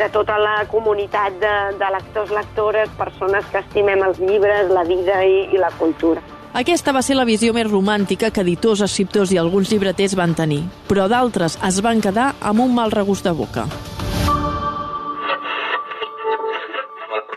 de 0.00 0.08
tota 0.16 0.38
la 0.40 0.56
comunitat 0.72 1.36
de, 1.44 1.54
de 1.78 1.90
lectors, 1.98 2.32
lectores, 2.32 2.94
persones 2.98 3.44
que 3.52 3.60
estimem 3.60 4.06
els 4.08 4.22
llibres, 4.24 4.72
la 4.72 4.86
vida 4.88 5.20
i, 5.28 5.42
i 5.52 5.60
la 5.60 5.70
cultura. 5.76 6.24
Aquesta 6.52 6.92
va 6.92 7.00
ser 7.00 7.14
la 7.16 7.24
visió 7.24 7.54
més 7.56 7.64
romàntica 7.64 8.28
que 8.28 8.42
editors, 8.44 8.82
escriptors 8.84 9.30
i 9.32 9.38
alguns 9.40 9.70
llibreters 9.72 10.12
van 10.18 10.34
tenir, 10.36 10.58
però 10.84 11.06
d'altres 11.08 11.56
es 11.64 11.78
van 11.80 12.02
quedar 12.04 12.34
amb 12.50 12.60
un 12.60 12.74
mal 12.76 12.92
regust 12.92 13.24
de 13.24 13.32
boca. 13.32 13.64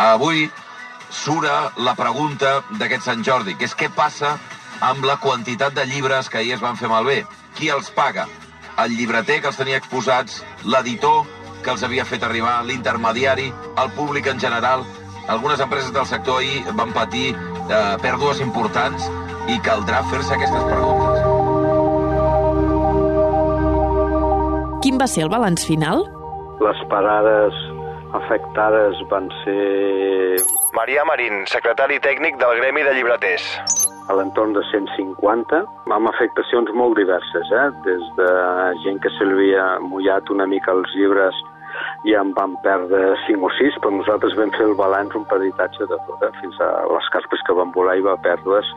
Avui 0.04 0.50
sura 1.16 1.72
la 1.80 1.96
pregunta 1.96 2.58
d'aquest 2.76 3.08
Sant 3.08 3.24
Jordi, 3.24 3.56
que 3.56 3.70
és 3.70 3.78
què 3.80 3.88
passa 3.88 4.36
amb 4.84 5.08
la 5.08 5.16
quantitat 5.24 5.72
de 5.80 5.88
llibres 5.88 6.28
que 6.28 6.44
ahir 6.44 6.58
es 6.58 6.66
van 6.68 6.76
fer 6.76 6.92
malbé? 6.92 7.22
Qui 7.56 7.72
els 7.72 7.88
paga? 7.96 8.28
El 8.84 9.00
llibreter 9.00 9.40
que 9.40 9.48
els 9.48 9.64
tenia 9.64 9.80
exposats, 9.80 10.42
l'editor 10.68 11.24
que 11.64 11.72
els 11.72 11.88
havia 11.88 12.04
fet 12.04 12.28
arribar, 12.28 12.60
l'intermediari, 12.68 13.48
el 13.80 13.96
públic 13.96 14.28
en 14.28 14.44
general. 14.44 14.84
Algunes 15.32 15.64
empreses 15.64 15.96
del 15.96 16.06
sector 16.06 16.44
ahir 16.44 16.66
van 16.76 16.92
patir 16.92 17.32
eh, 17.70 17.96
pèrdues 18.04 18.42
importants 18.44 19.08
i 19.52 19.58
caldrà 19.66 20.02
fer-se 20.12 20.34
aquestes 20.36 20.68
preguntes. 20.70 21.24
Quin 24.86 25.00
va 25.02 25.08
ser 25.10 25.26
el 25.26 25.32
balanç 25.34 25.66
final? 25.66 26.06
Les 26.62 26.84
parades 26.92 27.58
afectades 28.16 29.02
van 29.10 29.32
ser... 29.44 30.38
Marià 30.76 31.06
Marín, 31.08 31.44
secretari 31.50 31.98
tècnic 32.04 32.38
del 32.42 32.60
Gremi 32.60 32.84
de 32.86 32.94
Llibreters 32.98 33.48
a 34.06 34.14
l'entorn 34.14 34.54
de 34.54 34.62
150, 34.70 35.62
amb 35.96 36.10
afectacions 36.12 36.70
molt 36.78 36.98
diverses, 37.00 37.50
eh? 37.50 37.68
des 37.88 38.04
de 38.20 38.30
gent 38.84 39.02
que 39.02 39.10
se 39.18 39.26
li 39.26 39.34
havia 39.34 39.66
mullat 39.82 40.30
una 40.30 40.46
mica 40.50 40.76
els 40.76 40.92
llibres 40.94 41.40
i 42.06 42.14
en 42.14 42.34
vam 42.38 42.54
perdre 42.64 43.16
5 43.26 43.48
o 43.48 43.50
6, 43.58 43.80
però 43.82 43.94
nosaltres 43.96 44.36
vam 44.38 44.52
fer 44.58 44.68
el 44.68 44.76
balanç 44.78 45.16
un 45.18 45.26
peritatge 45.30 45.88
de 45.90 45.98
tot, 46.08 46.22
eh? 46.28 46.34
fins 46.42 46.60
a 46.62 46.70
les 46.92 47.10
carpes 47.14 47.42
que 47.48 47.58
van 47.58 47.74
volar 47.74 47.98
i 47.98 48.06
va 48.06 48.14
perdre's 48.22 48.70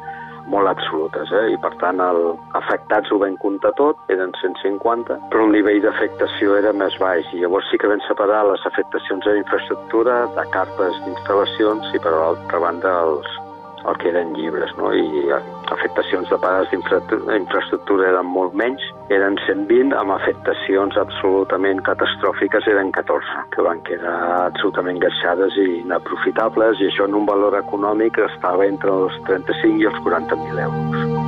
molt 0.48 0.70
absolutes, 0.70 1.28
eh? 1.36 1.44
i 1.52 1.58
per 1.60 1.74
tant 1.82 2.00
el, 2.00 2.22
afectats 2.56 3.12
ho 3.12 3.18
vam 3.20 3.36
comptar 3.42 3.74
tot, 3.76 4.00
eren 4.14 4.32
150, 4.40 5.18
però 5.28 5.44
el 5.44 5.52
nivell 5.52 5.82
d'afectació 5.84 6.56
era 6.56 6.72
més 6.72 6.96
baix, 7.02 7.28
i 7.36 7.42
llavors 7.42 7.68
sí 7.68 7.80
que 7.80 7.90
vam 7.90 8.00
separar 8.06 8.46
les 8.48 8.64
afectacions 8.70 9.28
a 9.28 9.36
infraestructura, 9.42 10.22
de 10.38 10.48
carpes 10.56 10.96
d'instal·lacions, 11.04 11.92
i 11.92 12.00
per 12.00 12.16
l'altra 12.16 12.64
banda 12.64 12.94
els, 13.04 13.38
el 13.84 14.00
que 14.00 14.08
eren 14.14 14.32
llibres, 14.38 14.72
no? 14.80 14.94
i 14.96 15.28
afectacions 15.74 16.28
de 16.30 16.38
parades 16.42 16.70
d'infraestructura 16.72 18.08
eren 18.12 18.28
molt 18.32 18.56
menys, 18.58 18.82
eren 19.14 19.38
120, 19.46 19.94
amb 20.00 20.14
afectacions 20.16 20.98
absolutament 21.00 21.82
catastròfiques 21.88 22.68
eren 22.72 22.92
14, 22.96 23.46
que 23.54 23.64
van 23.68 23.82
quedar 23.88 24.18
absolutament 24.48 24.96
engaixades 24.98 25.56
i 25.60 25.68
inaprofitables, 25.82 26.80
i 26.80 26.90
això 26.90 27.08
en 27.08 27.18
un 27.20 27.28
valor 27.28 27.58
econòmic 27.60 28.20
estava 28.30 28.66
entre 28.66 28.94
els 28.94 29.18
35 29.30 29.82
i 29.82 29.90
els 29.92 30.06
40.000 30.06 30.64
euros. 30.68 31.27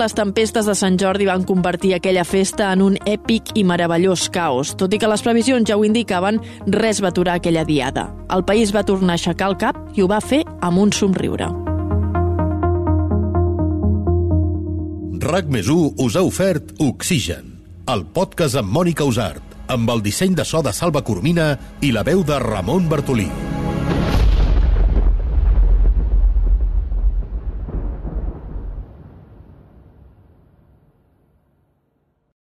Les 0.00 0.14
tempestes 0.16 0.64
de 0.64 0.74
Sant 0.76 0.96
Jordi 1.00 1.26
van 1.28 1.44
convertir 1.44 1.92
aquella 1.94 2.24
festa 2.24 2.70
en 2.72 2.80
un 2.80 2.96
èpic 3.08 3.52
i 3.60 3.64
meravellós 3.68 4.28
caos. 4.32 4.72
Tot 4.80 4.94
i 4.96 5.00
que 5.00 5.10
les 5.10 5.24
previsions 5.24 5.68
ja 5.68 5.76
ho 5.76 5.84
indicaven, 5.84 6.40
res 6.72 7.02
va 7.04 7.10
aturar 7.12 7.36
aquella 7.36 7.66
diada. 7.68 8.08
El 8.32 8.46
país 8.48 8.72
va 8.72 8.86
tornar 8.86 9.18
a 9.18 9.20
aixecar 9.20 9.50
el 9.52 9.58
cap 9.60 9.76
i 9.96 10.02
ho 10.02 10.08
va 10.08 10.22
fer 10.24 10.40
amb 10.64 10.80
un 10.80 10.94
somriure. 10.96 11.50
RAC 15.20 15.52
més 15.52 15.68
us 15.68 16.16
ha 16.16 16.24
ofert 16.24 16.72
Oxigen, 16.80 17.52
el 17.92 18.06
podcast 18.16 18.56
amb 18.56 18.72
Mònica 18.72 19.04
Usart, 19.04 19.44
amb 19.68 19.92
el 19.92 20.00
disseny 20.02 20.34
de 20.34 20.48
so 20.48 20.64
de 20.64 20.72
Salva 20.72 21.04
Cormina 21.04 21.52
i 21.84 21.92
la 21.92 22.06
veu 22.08 22.24
de 22.24 22.40
Ramon 22.40 22.88
Bartolí. 22.88 23.28